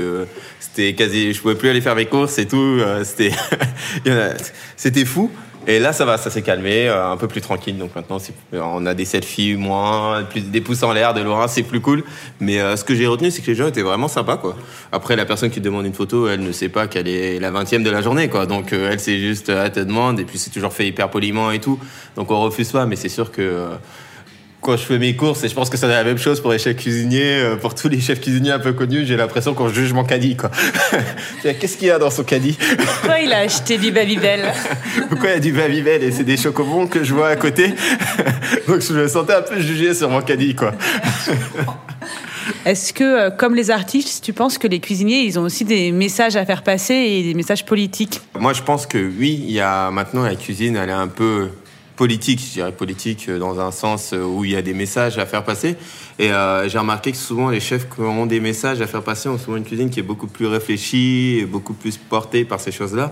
c'était 0.60 0.94
quasi, 0.94 1.34
je 1.34 1.42
pouvais 1.42 1.56
plus 1.56 1.70
aller 1.70 1.82
faire 1.82 1.96
mes 1.96 2.08
courses 2.08 2.40
et 2.40 2.48
tout. 2.48 2.80
c'était, 3.04 3.32
c'était 4.76 5.06
fou. 5.06 5.30
Et 5.66 5.80
là, 5.80 5.94
ça 5.94 6.04
va, 6.04 6.18
ça 6.18 6.30
s'est 6.30 6.42
calmé, 6.42 6.90
euh, 6.90 7.12
un 7.12 7.16
peu 7.16 7.28
plus 7.28 7.40
tranquille. 7.40 7.78
Donc 7.78 7.96
maintenant, 7.96 8.18
on 8.52 8.86
a 8.86 8.94
des 8.94 9.06
selfies 9.06 9.56
moins, 9.56 10.24
plus 10.24 10.42
des 10.42 10.60
pouces 10.60 10.84
en 10.84 10.92
l'air 10.92 11.14
de 11.14 11.22
loin, 11.22 11.48
c'est 11.48 11.64
plus 11.64 11.80
cool. 11.80 12.04
Mais 12.42 12.60
euh, 12.60 12.76
ce 12.76 12.84
que 12.84 12.94
j'ai 12.96 13.08
retenu, 13.08 13.32
c'est 13.32 13.42
que 13.42 13.48
les 13.48 13.56
gens 13.56 13.68
étaient 13.68 13.82
vraiment 13.82 14.10
sympas, 14.10 14.38
quoi. 14.38 14.58
Après, 14.92 15.16
la 15.16 15.26
personne 15.26 15.50
qui 15.50 15.62
demande 15.62 15.86
une 15.86 15.94
photo, 15.94 16.28
elle 16.28 16.42
ne 16.42 16.52
sait 16.52 16.70
pas 16.70 16.88
qu'elle 16.88 17.08
est 17.08 17.40
la 17.40 17.52
vingtième 17.52 17.84
de 17.84 17.90
la 17.90 18.02
journée, 18.02 18.28
quoi. 18.28 18.46
Donc 18.46 18.74
euh, 18.74 18.92
elle, 18.92 19.00
c'est 19.00 19.20
juste, 19.20 19.50
elle 19.50 19.72
te 19.72 19.80
demande, 19.80 20.20
et 20.20 20.26
puis 20.26 20.38
c'est 20.38 20.50
toujours 20.50 20.74
fait 20.74 20.88
hyper 20.88 21.10
poliment 21.10 21.52
et 21.52 21.60
tout. 21.60 21.80
Donc 22.18 22.30
on 22.32 22.42
refuse 22.42 22.72
pas, 22.72 22.86
mais 22.86 22.98
c'est 22.98 23.10
sûr 23.10 23.32
que 23.32 23.70
quand 24.64 24.78
je 24.78 24.86
fais 24.86 24.98
mes 24.98 25.16
courses, 25.16 25.44
et 25.44 25.50
je 25.50 25.54
pense 25.54 25.70
que 25.70 25.78
c'est 25.78 25.88
la 25.88 26.04
même 26.04 26.18
chose 26.18 26.40
pour 26.40 26.52
les 26.52 26.58
chefs 26.58 26.78
cuisiniers, 26.78 27.42
euh, 27.42 27.56
pour 27.58 27.76
tous 27.76 27.90
les 27.90 28.00
chefs 28.00 28.22
cuisiniers 28.22 28.52
un 28.52 28.60
peu 28.60 28.72
connus, 28.72 29.06
j'ai 29.06 29.18
l'impression 29.18 29.54
qu'on 29.54 29.68
juge 29.68 29.92
mon 29.92 30.06
caddie, 30.06 30.38
quoi. 30.38 30.50
Qu'est-ce 31.44 31.78
qu'il 31.78 31.88
y 31.88 31.92
a 31.92 32.00
dans 32.00 32.10
son 32.10 32.24
caddie? 32.24 32.58
Pourquoi 32.78 33.20
il 33.20 33.34
a 33.34 33.40
acheté 33.40 33.78
du 33.78 33.92
Babybel? 33.92 34.52
Pourquoi 35.10 35.30
il 35.30 35.34
y 35.34 35.36
a 35.36 35.40
du 35.40 35.52
Babybel 35.52 36.04
et 36.04 36.12
c'est 36.12 36.24
des 36.24 36.38
chocobons 36.38 36.88
que 36.88 37.04
je 37.04 37.14
vois 37.14 37.28
à 37.28 37.36
côté? 37.36 37.74
Donc 38.68 38.82
je 38.82 38.94
me 38.94 39.08
sentais 39.08 39.34
un 39.34 39.42
peu 39.42 39.60
jugé 39.60 39.94
sur 39.94 40.10
mon 40.10 40.22
caddie, 40.22 40.56
quoi. 40.56 40.74
Est-ce 42.66 42.94
que, 42.94 43.04
euh, 43.04 43.30
comme 43.30 43.56
les 43.56 43.70
artistes, 43.70 44.24
tu 44.24 44.32
penses 44.32 44.58
que 44.58 44.68
les 44.68 44.80
cuisiniers, 44.80 45.24
ils 45.24 45.38
ont 45.38 45.44
aussi 45.44 45.66
des 45.66 45.92
messages 45.92 46.38
à 46.38 46.46
faire 46.46 46.64
passer 46.64 46.94
et 46.94 47.24
des 47.24 47.34
messages 47.34 47.66
politiques? 47.66 48.22
Moi, 48.40 48.54
je 48.54 48.62
pense 48.62 48.86
que 48.86 48.98
oui, 48.98 49.44
il 49.46 49.52
y 49.52 49.60
a 49.60 49.92
maintenant 49.92 50.24
la 50.24 50.36
cuisine, 50.36 50.78
elle 50.78 50.90
est 50.90 50.94
un 50.94 51.10
peu 51.10 51.50
politique, 51.96 52.40
je 52.40 52.54
dirais 52.54 52.72
politique 52.72 53.28
euh, 53.30 53.40
dans 53.40 53.60
un 53.60 53.72
sens 53.72 54.14
euh, 54.14 54.24
où 54.24 54.46
il 54.46 54.52
y 54.52 54.56
a 54.56 54.62
des 54.62 54.74
messages 54.74 55.18
à 55.18 55.26
faire 55.26 55.44
passer. 55.44 55.76
Et 56.20 56.32
euh, 56.32 56.68
j'ai 56.68 56.78
remarqué 56.78 57.12
que 57.12 57.18
souvent 57.18 57.50
les 57.50 57.60
chefs 57.60 57.88
qui 57.90 58.02
ont 58.02 58.26
des 58.26 58.40
messages 58.40 58.82
à 58.82 58.88
faire 58.88 59.04
passer 59.04 59.30
ont 59.30 59.38
souvent 59.38 59.58
une 59.58 59.64
cuisine 59.64 59.90
qui 59.90 60.00
est 60.00 60.04
beaucoup 60.04 60.28
plus 60.28 60.48
réfléchie 60.48 61.38
et 61.40 61.46
beaucoup 61.46 61.74
plus 61.74 61.98
portée 61.98 62.46
par 62.46 62.60
ces 62.60 62.72
choses-là. 62.72 63.12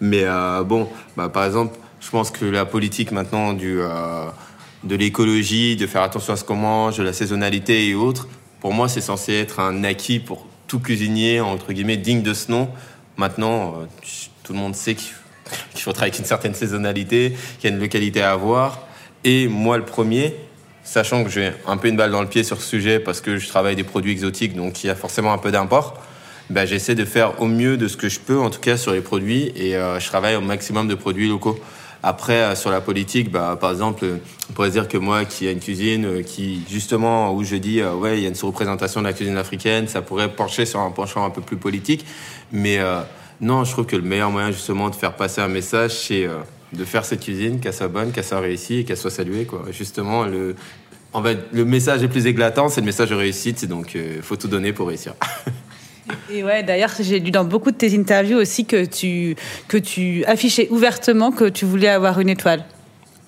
Mais 0.00 0.26
bon, 0.66 0.90
bah, 1.16 1.30
par 1.30 1.46
exemple, 1.46 1.78
je 2.00 2.10
pense 2.10 2.30
que 2.30 2.44
la 2.44 2.66
politique 2.66 3.12
maintenant 3.12 3.54
de 3.54 4.94
l'écologie, 4.94 5.74
de 5.76 5.86
faire 5.86 6.02
attention 6.02 6.34
à 6.34 6.36
ce 6.36 6.44
qu'on 6.44 6.56
mange, 6.56 6.98
de 6.98 7.02
la 7.02 7.14
saisonnalité 7.14 7.88
et 7.88 7.94
autres, 7.94 8.28
pour 8.60 8.74
moi 8.74 8.88
c'est 8.88 9.00
censé 9.00 9.32
être 9.32 9.58
un 9.58 9.84
acquis 9.84 10.20
pour 10.20 10.46
tout 10.66 10.80
cuisinier, 10.80 11.40
entre 11.40 11.72
guillemets, 11.72 11.96
digne 11.96 12.20
de 12.20 12.34
ce 12.34 12.50
nom. 12.50 12.68
Maintenant, 13.16 13.74
tout 14.42 14.52
le 14.52 14.58
monde 14.58 14.74
sait 14.74 14.94
qu'il 14.94 15.14
qu'il 15.72 15.82
faut 15.82 15.92
travailler 15.92 16.12
avec 16.12 16.20
une 16.20 16.26
certaine 16.26 16.54
saisonnalité, 16.54 17.36
qu'il 17.58 17.70
y 17.70 17.72
a 17.72 17.76
une 17.76 17.82
localité 17.82 18.22
à 18.22 18.32
avoir. 18.32 18.86
Et 19.24 19.48
moi, 19.48 19.76
le 19.76 19.84
premier, 19.84 20.34
sachant 20.84 21.24
que 21.24 21.30
j'ai 21.30 21.52
un 21.66 21.76
peu 21.76 21.88
une 21.88 21.96
balle 21.96 22.12
dans 22.12 22.22
le 22.22 22.28
pied 22.28 22.44
sur 22.44 22.60
ce 22.60 22.68
sujet 22.68 23.00
parce 23.00 23.20
que 23.20 23.38
je 23.38 23.48
travaille 23.48 23.76
des 23.76 23.84
produits 23.84 24.12
exotiques, 24.12 24.54
donc 24.54 24.84
il 24.84 24.86
y 24.86 24.90
a 24.90 24.94
forcément 24.94 25.32
un 25.32 25.38
peu 25.38 25.50
d'import, 25.50 26.00
ben, 26.48 26.64
j'essaie 26.64 26.94
de 26.94 27.04
faire 27.04 27.40
au 27.42 27.46
mieux 27.46 27.76
de 27.76 27.88
ce 27.88 27.96
que 27.96 28.08
je 28.08 28.20
peux, 28.20 28.38
en 28.38 28.50
tout 28.50 28.60
cas 28.60 28.76
sur 28.76 28.92
les 28.92 29.00
produits, 29.00 29.52
et 29.56 29.76
euh, 29.76 29.98
je 29.98 30.06
travaille 30.06 30.36
au 30.36 30.40
maximum 30.40 30.86
de 30.86 30.94
produits 30.94 31.28
locaux. 31.28 31.58
Après, 32.04 32.34
euh, 32.34 32.54
sur 32.54 32.70
la 32.70 32.80
politique, 32.80 33.32
bah, 33.32 33.58
par 33.60 33.72
exemple, 33.72 34.04
on 34.48 34.52
pourrait 34.52 34.70
dire 34.70 34.86
que 34.86 34.96
moi, 34.96 35.24
qui 35.24 35.48
a 35.48 35.50
une 35.50 35.58
cuisine, 35.58 36.04
euh, 36.04 36.22
qui 36.22 36.62
justement, 36.70 37.34
où 37.34 37.42
je 37.42 37.56
dis, 37.56 37.82
ouais, 37.82 38.18
il 38.18 38.22
y 38.22 38.26
a 38.26 38.28
une 38.28 38.36
sous-représentation 38.36 39.00
de 39.00 39.06
la 39.06 39.12
cuisine 39.12 39.36
africaine, 39.36 39.88
ça 39.88 40.02
pourrait 40.02 40.28
pencher 40.28 40.66
sur 40.66 40.78
un 40.78 40.92
penchant 40.92 41.24
un 41.24 41.30
peu 41.30 41.40
plus 41.40 41.56
politique. 41.56 42.06
Mais 42.52 42.78
non, 43.40 43.64
je 43.64 43.72
trouve 43.72 43.86
que 43.86 43.96
le 43.96 44.02
meilleur 44.02 44.30
moyen 44.30 44.50
justement 44.50 44.90
de 44.90 44.94
faire 44.94 45.14
passer 45.14 45.40
un 45.40 45.48
message, 45.48 45.92
c'est 45.92 46.26
euh, 46.26 46.38
de 46.72 46.84
faire 46.84 47.04
cette 47.04 47.20
cuisine, 47.20 47.60
qu'elle 47.60 47.74
soit 47.74 47.88
bonne, 47.88 48.12
qu'elle 48.12 48.24
soit 48.24 48.40
réussie 48.40 48.78
et 48.78 48.84
qu'elle 48.84 48.96
soit 48.96 49.10
saluée. 49.10 49.44
Quoi. 49.44 49.64
Justement, 49.70 50.24
le, 50.24 50.56
en 51.12 51.22
fait, 51.22 51.38
le 51.52 51.64
message 51.64 52.02
le 52.02 52.08
plus 52.08 52.26
éclatant, 52.26 52.68
c'est 52.68 52.80
le 52.80 52.86
message 52.86 53.10
de 53.10 53.14
réussite, 53.14 53.66
donc 53.66 53.94
il 53.94 54.22
faut 54.22 54.36
tout 54.36 54.48
donner 54.48 54.72
pour 54.72 54.88
réussir. 54.88 55.14
Et 56.30 56.44
ouais, 56.44 56.62
d'ailleurs, 56.62 56.92
j'ai 57.00 57.18
lu 57.18 57.30
dans 57.30 57.44
beaucoup 57.44 57.70
de 57.70 57.76
tes 57.76 57.96
interviews 57.96 58.38
aussi 58.38 58.64
que 58.64 58.84
tu, 58.84 59.34
que 59.68 59.76
tu 59.76 60.24
affichais 60.26 60.68
ouvertement 60.70 61.32
que 61.32 61.48
tu 61.48 61.64
voulais 61.64 61.88
avoir 61.88 62.20
une 62.20 62.28
étoile. 62.28 62.64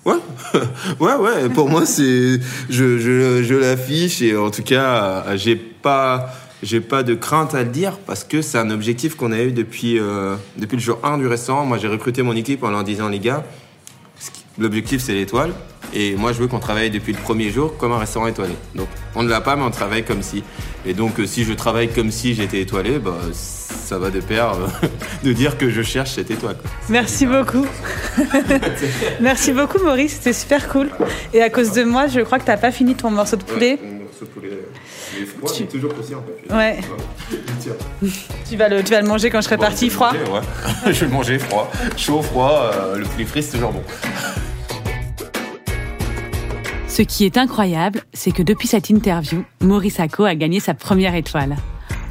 Ouais, 0.05 0.15
ouais, 0.99 1.15
ouais. 1.15 1.49
Pour 1.49 1.69
moi, 1.69 1.85
c'est, 1.85 2.39
je, 2.69 2.97
je, 2.97 3.43
je 3.43 3.55
l'affiche 3.55 4.21
et 4.21 4.35
en 4.35 4.49
tout 4.49 4.63
cas, 4.63 5.25
euh, 5.27 5.37
j'ai 5.37 5.55
pas, 5.55 6.33
j'ai 6.63 6.81
pas 6.81 7.03
de 7.03 7.15
crainte 7.15 7.55
à 7.55 7.63
le 7.63 7.69
dire 7.69 7.97
parce 8.05 8.23
que 8.23 8.41
c'est 8.41 8.57
un 8.57 8.69
objectif 8.69 9.15
qu'on 9.15 9.31
a 9.31 9.41
eu 9.41 9.51
depuis, 9.51 9.99
euh, 9.99 10.35
depuis 10.57 10.75
le 10.75 10.81
jour 10.81 10.99
1 11.03 11.17
du 11.17 11.27
restaurant. 11.27 11.65
Moi, 11.65 11.77
j'ai 11.77 11.87
recruté 11.87 12.21
mon 12.21 12.35
équipe 12.35 12.63
en 12.63 12.69
leur 12.69 12.83
disant, 12.83 13.09
les 13.09 13.19
gars, 13.19 13.45
l'objectif 14.57 15.01
c'est 15.01 15.13
l'étoile 15.13 15.53
et 15.93 16.15
moi, 16.15 16.33
je 16.33 16.39
veux 16.39 16.47
qu'on 16.47 16.59
travaille 16.59 16.91
depuis 16.91 17.13
le 17.13 17.19
premier 17.19 17.49
jour 17.49 17.75
comme 17.77 17.91
un 17.91 17.97
restaurant 17.97 18.27
étoilé. 18.27 18.53
Donc, 18.75 18.87
on 19.15 19.23
ne 19.23 19.29
l'a 19.29 19.41
pas, 19.41 19.55
mais 19.55 19.63
on 19.63 19.71
travaille 19.71 20.03
comme 20.03 20.21
si. 20.21 20.43
Et 20.85 20.93
donc, 20.93 21.19
euh, 21.19 21.25
si 21.25 21.43
je 21.43 21.53
travaille 21.53 21.89
comme 21.89 22.11
si 22.11 22.35
j'étais 22.35 22.61
étoilé, 22.61 22.99
bah, 22.99 23.17
ça 23.33 23.97
va 23.97 24.11
de 24.11 24.19
pair 24.19 24.51
euh, 24.51 24.87
de 25.23 25.33
dire 25.33 25.57
que 25.57 25.69
je 25.69 25.81
cherche 25.81 26.11
cette 26.11 26.29
étoile. 26.29 26.57
quoi. 26.57 26.69
Merci 26.89 27.25
beaucoup. 27.25 27.65
Merci 29.19 29.51
beaucoup, 29.51 29.79
Maurice. 29.79 30.13
C'était 30.13 30.33
super 30.33 30.69
cool. 30.69 30.89
Et 31.33 31.41
à 31.41 31.49
cause 31.49 31.71
de 31.71 31.83
moi, 31.83 32.07
je 32.07 32.19
crois 32.21 32.37
que 32.37 32.45
t'as 32.45 32.57
pas 32.57 32.71
fini 32.71 32.93
ton 32.95 33.09
morceau 33.09 33.35
de 33.35 33.43
poulet. 33.43 33.79
Est 35.21 35.25
froid, 35.25 35.51
Tu- 35.51 35.63
mais 35.63 35.69
toujours 35.69 35.93
croustillant. 35.93 36.19
en 36.19 36.49
fait. 36.49 36.55
Ouais. 36.55 36.79
Tu 38.49 38.57
vas 38.57 38.67
le, 38.69 38.83
tu 38.83 38.91
vas 38.91 39.01
le 39.01 39.07
manger 39.07 39.29
quand 39.29 39.39
je 39.41 39.45
serai 39.45 39.57
Bon, 39.57 39.63
parti 39.63 39.89
froid. 39.89 40.11
le 40.13 40.19
manger, 40.19 40.31
ouais. 40.31 40.41
je 40.93 40.99
vais 41.01 41.05
le 41.05 41.11
manger 41.11 41.37
froid. 41.39 41.71
Chaud, 41.97 42.21
froid, 42.23 42.71
euh, 42.73 42.97
le 42.97 43.05
plus 43.05 43.25
frit, 43.25 43.43
c'est 43.43 43.51
toujours 43.57 43.71
bon. 43.73 43.83
Ce 46.87 47.01
qui 47.03 47.25
est 47.25 47.37
incroyable, 47.37 48.01
c'est 48.13 48.31
que 48.31 48.41
depuis 48.43 48.67
cette 48.67 48.89
interview, 48.89 49.43
Maurice 49.61 49.99
Acco 49.99 50.23
a 50.25 50.35
gagné 50.35 50.59
sa 50.59 50.73
première 50.73 51.15
étoile. 51.15 51.55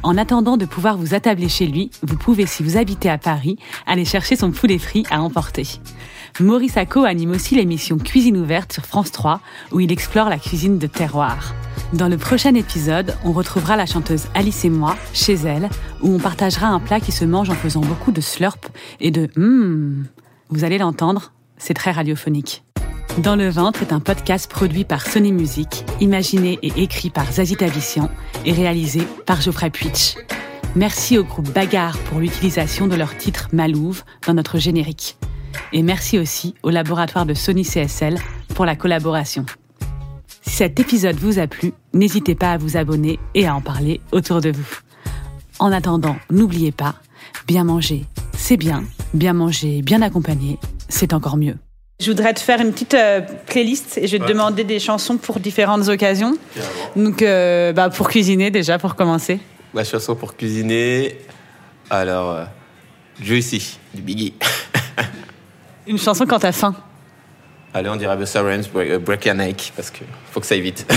En 0.01 0.17
attendant 0.17 0.55
de 0.55 0.65
pouvoir 0.65 0.97
vous 0.97 1.13
attabler 1.13 1.49
chez 1.49 1.67
lui, 1.67 1.91
vous 2.03 2.15
pouvez, 2.15 2.45
si 2.45 2.63
vous 2.63 2.77
habitez 2.77 3.09
à 3.09 3.17
Paris, 3.17 3.57
aller 3.85 4.05
chercher 4.05 4.35
son 4.35 4.51
poulet 4.51 4.77
frit 4.77 5.03
à 5.11 5.21
emporter. 5.21 5.67
Maurice 6.39 6.77
Acco 6.77 7.03
anime 7.03 7.31
aussi 7.31 7.55
l'émission 7.55 7.97
Cuisine 7.97 8.37
ouverte 8.37 8.71
sur 8.71 8.85
France 8.85 9.11
3, 9.11 9.41
où 9.71 9.81
il 9.81 9.91
explore 9.91 10.29
la 10.29 10.37
cuisine 10.37 10.77
de 10.77 10.87
terroir. 10.87 11.53
Dans 11.91 12.07
le 12.07 12.17
prochain 12.17 12.53
épisode, 12.55 13.15
on 13.25 13.33
retrouvera 13.33 13.75
la 13.75 13.85
chanteuse 13.85 14.27
Alice 14.35 14.63
et 14.63 14.69
moi, 14.69 14.95
chez 15.13 15.33
elle, 15.33 15.69
où 16.01 16.13
on 16.13 16.19
partagera 16.19 16.67
un 16.67 16.79
plat 16.79 17.01
qui 17.01 17.11
se 17.11 17.25
mange 17.25 17.49
en 17.49 17.55
faisant 17.55 17.81
beaucoup 17.81 18.11
de 18.11 18.21
slurp 18.21 18.69
et 19.01 19.11
de 19.11 19.29
hum. 19.35 20.05
Vous 20.49 20.63
allez 20.63 20.77
l'entendre, 20.77 21.33
c'est 21.57 21.73
très 21.73 21.91
radiophonique. 21.91 22.63
Dans 23.17 23.35
le 23.35 23.49
ventre 23.49 23.81
est 23.81 23.91
un 23.91 23.99
podcast 23.99 24.49
produit 24.49 24.85
par 24.85 25.05
Sony 25.05 25.33
Music, 25.33 25.83
imaginé 25.99 26.57
et 26.61 26.71
écrit 26.81 27.09
par 27.09 27.29
Zazie 27.29 27.57
Tavissian 27.57 28.09
et 28.45 28.53
réalisé 28.53 29.01
par 29.25 29.41
Geoffrey 29.41 29.69
Puitch. 29.69 30.15
Merci 30.75 31.17
au 31.17 31.25
groupe 31.25 31.49
Bagarre 31.51 31.97
pour 31.97 32.19
l'utilisation 32.19 32.87
de 32.87 32.95
leur 32.95 33.17
titre 33.17 33.49
Malouve 33.51 34.03
dans 34.25 34.33
notre 34.33 34.57
générique. 34.57 35.17
Et 35.73 35.81
merci 35.81 36.17
aussi 36.17 36.55
au 36.63 36.69
laboratoire 36.69 37.25
de 37.25 37.33
Sony 37.33 37.63
CSL 37.63 38.17
pour 38.55 38.65
la 38.65 38.77
collaboration. 38.77 39.45
Si 40.41 40.51
cet 40.51 40.79
épisode 40.79 41.17
vous 41.17 41.39
a 41.39 41.47
plu, 41.47 41.73
n'hésitez 41.93 42.35
pas 42.35 42.53
à 42.53 42.57
vous 42.57 42.77
abonner 42.77 43.19
et 43.35 43.47
à 43.47 43.55
en 43.55 43.61
parler 43.61 43.99
autour 44.13 44.39
de 44.39 44.51
vous. 44.51 44.79
En 45.57 45.73
attendant, 45.73 46.15
n'oubliez 46.29 46.71
pas, 46.71 46.95
bien 47.47 47.65
manger, 47.65 48.05
c'est 48.37 48.57
bien, 48.57 48.83
bien 49.13 49.33
manger, 49.33 49.81
bien 49.81 50.01
accompagné, 50.01 50.57
c'est 50.87 51.13
encore 51.13 51.35
mieux. 51.35 51.57
Je 52.01 52.09
voudrais 52.11 52.33
te 52.33 52.39
faire 52.39 52.61
une 52.61 52.71
petite 52.71 52.93
euh, 52.93 53.19
playlist 53.47 53.97
et 53.97 54.07
je 54.07 54.13
vais 54.13 54.19
te 54.19 54.23
Ouais. 54.23 54.29
demander 54.29 54.63
des 54.63 54.79
chansons 54.79 55.17
pour 55.17 55.37
différentes 55.41 55.89
occasions. 55.89 56.37
Donc, 56.95 57.21
euh, 57.21 57.73
bah, 57.73 57.89
pour 57.89 58.07
cuisiner 58.07 58.49
déjà, 58.51 58.77
pour 58.79 58.95
commencer. 58.95 59.41
La 59.73 59.83
chanson 59.83 60.15
pour 60.15 60.37
cuisiner. 60.37 61.17
Alors, 61.89 62.31
euh, 62.31 62.45
Juicy, 63.21 63.77
du 63.93 64.01
Biggie. 64.01 64.33
Une 65.87 65.97
chanson 65.99 66.25
quand 66.25 66.39
t'as 66.39 66.53
faim. 66.53 66.73
Allez, 67.73 67.89
on 67.89 67.95
dirait 67.95 68.15
Rhymes, 68.15 68.63
Break, 68.73 68.89
euh, 68.89 68.99
Break 68.99 69.25
Your 69.25 69.35
Neck, 69.35 69.73
parce 69.75 69.91
que 69.91 69.99
faut 70.31 70.39
que 70.39 70.45
ça 70.45 70.55
aille 70.55 70.61
vite. 70.61 70.85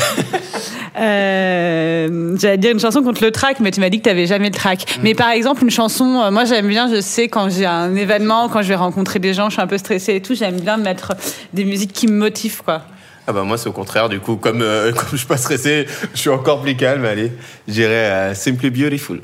Euh, 0.95 2.37
J'allais 2.39 2.59
dire 2.59 2.71
une 2.71 2.79
chanson 2.79 3.03
contre 3.03 3.25
le 3.25 3.31
track, 3.31 3.61
mais 3.61 3.71
tu 3.71 3.81
m'as 3.81 3.89
dit 3.89 3.99
que 3.99 4.05
t'avais 4.05 4.27
jamais 4.27 4.51
le 4.51 4.55
track. 4.55 4.99
Mais 5.03 5.15
par 5.15 5.31
exemple, 5.31 5.65
une 5.65 5.71
chanson, 5.71 6.21
euh, 6.21 6.31
moi 6.31 6.45
j'aime 6.45 6.69
bien, 6.69 6.87
je 6.95 7.01
sais, 7.01 7.29
quand 7.29 7.49
j'ai 7.49 7.65
un 7.65 7.95
événement, 7.97 8.51
quand 8.51 8.61
je 8.61 8.69
vais 8.69 8.75
rencontrer 8.75 9.19
des 9.19 9.33
gens, 9.33 9.49
je 9.49 9.55
suis 9.55 9.63
un 9.63 9.67
peu 9.67 9.79
stressée 9.79 10.17
et 10.17 10.21
tout, 10.21 10.35
j'aime 10.35 10.61
bien 10.61 10.77
mettre 10.77 11.15
des 11.55 11.65
musiques 11.65 11.95
qui 11.95 12.09
me 12.09 12.13
motivent, 12.13 12.63
quoi. 12.63 12.83
ah 13.27 13.33
bah 13.33 13.43
moi, 13.43 13.57
c'est 13.57 13.69
au 13.69 13.73
contraire, 13.73 14.11
du 14.11 14.21
coup, 14.21 14.37
comme, 14.37 14.61
euh, 14.61 14.93
comme 14.97 15.09
je 15.13 15.17
suis 15.17 15.27
pas 15.27 15.39
stressé, 15.39 15.87
je 16.13 16.19
suis 16.21 16.31
encore 16.31 16.61
plus 16.61 16.77
calme. 16.77 17.07
Allez, 17.07 17.33
j'irai 17.67 18.35
Simply 18.35 18.69
Beautiful. 18.69 19.23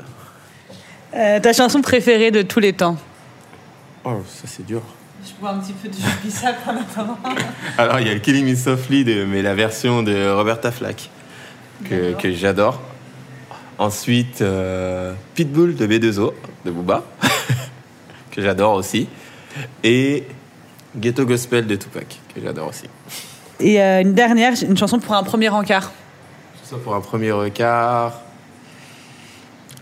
Euh, 1.15 1.39
ta 1.39 1.53
chanson 1.53 1.81
préférée 1.81 2.31
de 2.31 2.41
tous 2.41 2.59
les 2.59 2.73
temps? 2.73 2.97
Oh, 4.03 4.21
ça 4.27 4.47
c'est 4.47 4.65
dur. 4.65 4.81
Je 5.25 5.31
bois 5.39 5.51
un 5.51 5.59
petit 5.59 5.73
peu 5.73 5.89
de 5.89 5.93
jus 5.93 6.01
de 6.01 6.27
bissap 6.27 6.55
en 6.67 6.77
attendant. 6.77 7.17
Alors, 7.77 7.99
il 7.99 8.07
y 8.07 8.09
a 8.09 8.13
le 8.13 8.19
Killing 8.19 8.45
Me 8.45 8.55
Softly, 8.55 9.03
de, 9.03 9.25
mais 9.25 9.41
la 9.41 9.53
version 9.53 10.03
de 10.03 10.29
Roberta 10.31 10.71
Flack, 10.71 11.09
que, 11.85 12.13
que 12.13 12.31
j'adore. 12.31 12.81
Ensuite, 13.77 14.41
euh, 14.41 15.13
Pitbull 15.35 15.75
de 15.75 15.87
B2O, 15.87 16.33
de 16.65 16.71
Booba, 16.71 17.03
que 18.31 18.41
j'adore 18.41 18.73
aussi. 18.73 19.07
Et 19.83 20.25
Ghetto 20.95 21.25
Gospel 21.25 21.67
de 21.67 21.75
Tupac, 21.75 22.19
que 22.33 22.41
j'adore 22.41 22.69
aussi. 22.69 22.85
Et 23.59 23.81
euh, 23.81 24.01
une 24.01 24.13
dernière, 24.13 24.53
une 24.61 24.77
chanson 24.77 24.99
pour 24.99 25.15
un 25.15 25.23
premier 25.23 25.49
encart. 25.49 25.91
Ça 26.63 26.77
pour 26.77 26.95
un 26.95 27.01
premier 27.01 27.31
regard. 27.31 28.21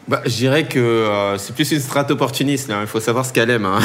Bah, 0.07 0.21
je 0.25 0.31
dirais 0.35 0.63
que 0.65 0.79
euh, 0.79 1.37
c'est 1.37 1.53
plus 1.53 1.69
une 1.71 1.81
strate 1.81 2.09
opportuniste. 2.11 2.69
là. 2.69 2.77
Il 2.81 2.87
faut 2.87 3.01
savoir 3.01 3.25
ce 3.25 3.33
qu'elle 3.33 3.49
aime. 3.49 3.65
hein. 3.65 3.79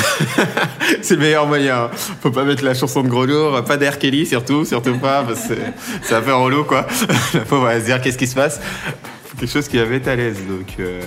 c'est 1.03 1.15
le 1.15 1.21
meilleur 1.21 1.47
moyen. 1.49 1.91
Faut 2.23 2.31
pas 2.31 2.45
mettre 2.45 2.65
la 2.65 2.75
chanson 2.75 3.03
de 3.03 3.09
gros 3.09 3.27
lourd, 3.27 3.63
pas 3.65 3.77
d'Air 3.77 3.99
Kelly 3.99 4.25
surtout, 4.25 4.65
surtout 4.65 4.97
pas, 4.99 5.25
parce 5.25 5.49
que 5.49 5.55
c'est 6.03 6.15
un 6.15 6.21
peu 6.23 6.33
relou 6.33 6.63
quoi. 6.65 6.87
La 7.35 7.41
pauvre 7.41 7.65
va 7.65 7.81
se 7.81 7.87
dire 7.87 8.01
qu'est-ce 8.01 8.19
qui 8.19 8.29
se 8.29 8.37
passe? 8.37 8.61
Faut 9.25 9.37
quelque 9.37 9.51
chose 9.53 9.67
qui 9.67 9.79
la 9.79 9.87
mette 9.87 10.07
à 10.07 10.15
l'aise. 10.15 10.39
Donc, 10.49 10.77
euh, 10.79 11.01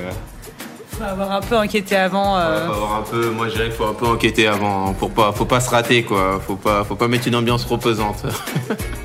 Faut 0.97 1.03
avoir 1.05 1.31
un 1.31 1.41
peu 1.41 1.55
enquêté 1.55 1.95
avant. 1.95 2.37
euh. 2.37 2.67
faut 2.67 2.73
avoir 2.73 2.95
un 2.99 3.03
peu, 3.03 3.29
moi 3.29 3.47
je 3.47 3.53
dirais 3.53 3.65
qu'il 3.67 3.75
faut 3.75 3.85
un 3.85 3.93
peu 3.93 4.07
enquêter 4.07 4.47
avant, 4.47 4.89
hein, 4.89 4.95
pour 4.99 5.11
pas, 5.11 5.31
faut 5.31 5.45
pas 5.45 5.61
se 5.61 5.69
rater 5.69 6.03
quoi. 6.03 6.41
Faut 6.45 6.55
pas, 6.57 6.83
faut 6.83 6.95
pas 6.95 7.07
mettre 7.07 7.27
une 7.29 7.35
ambiance 7.37 7.65
trop 7.65 7.77
pesante. 7.77 8.23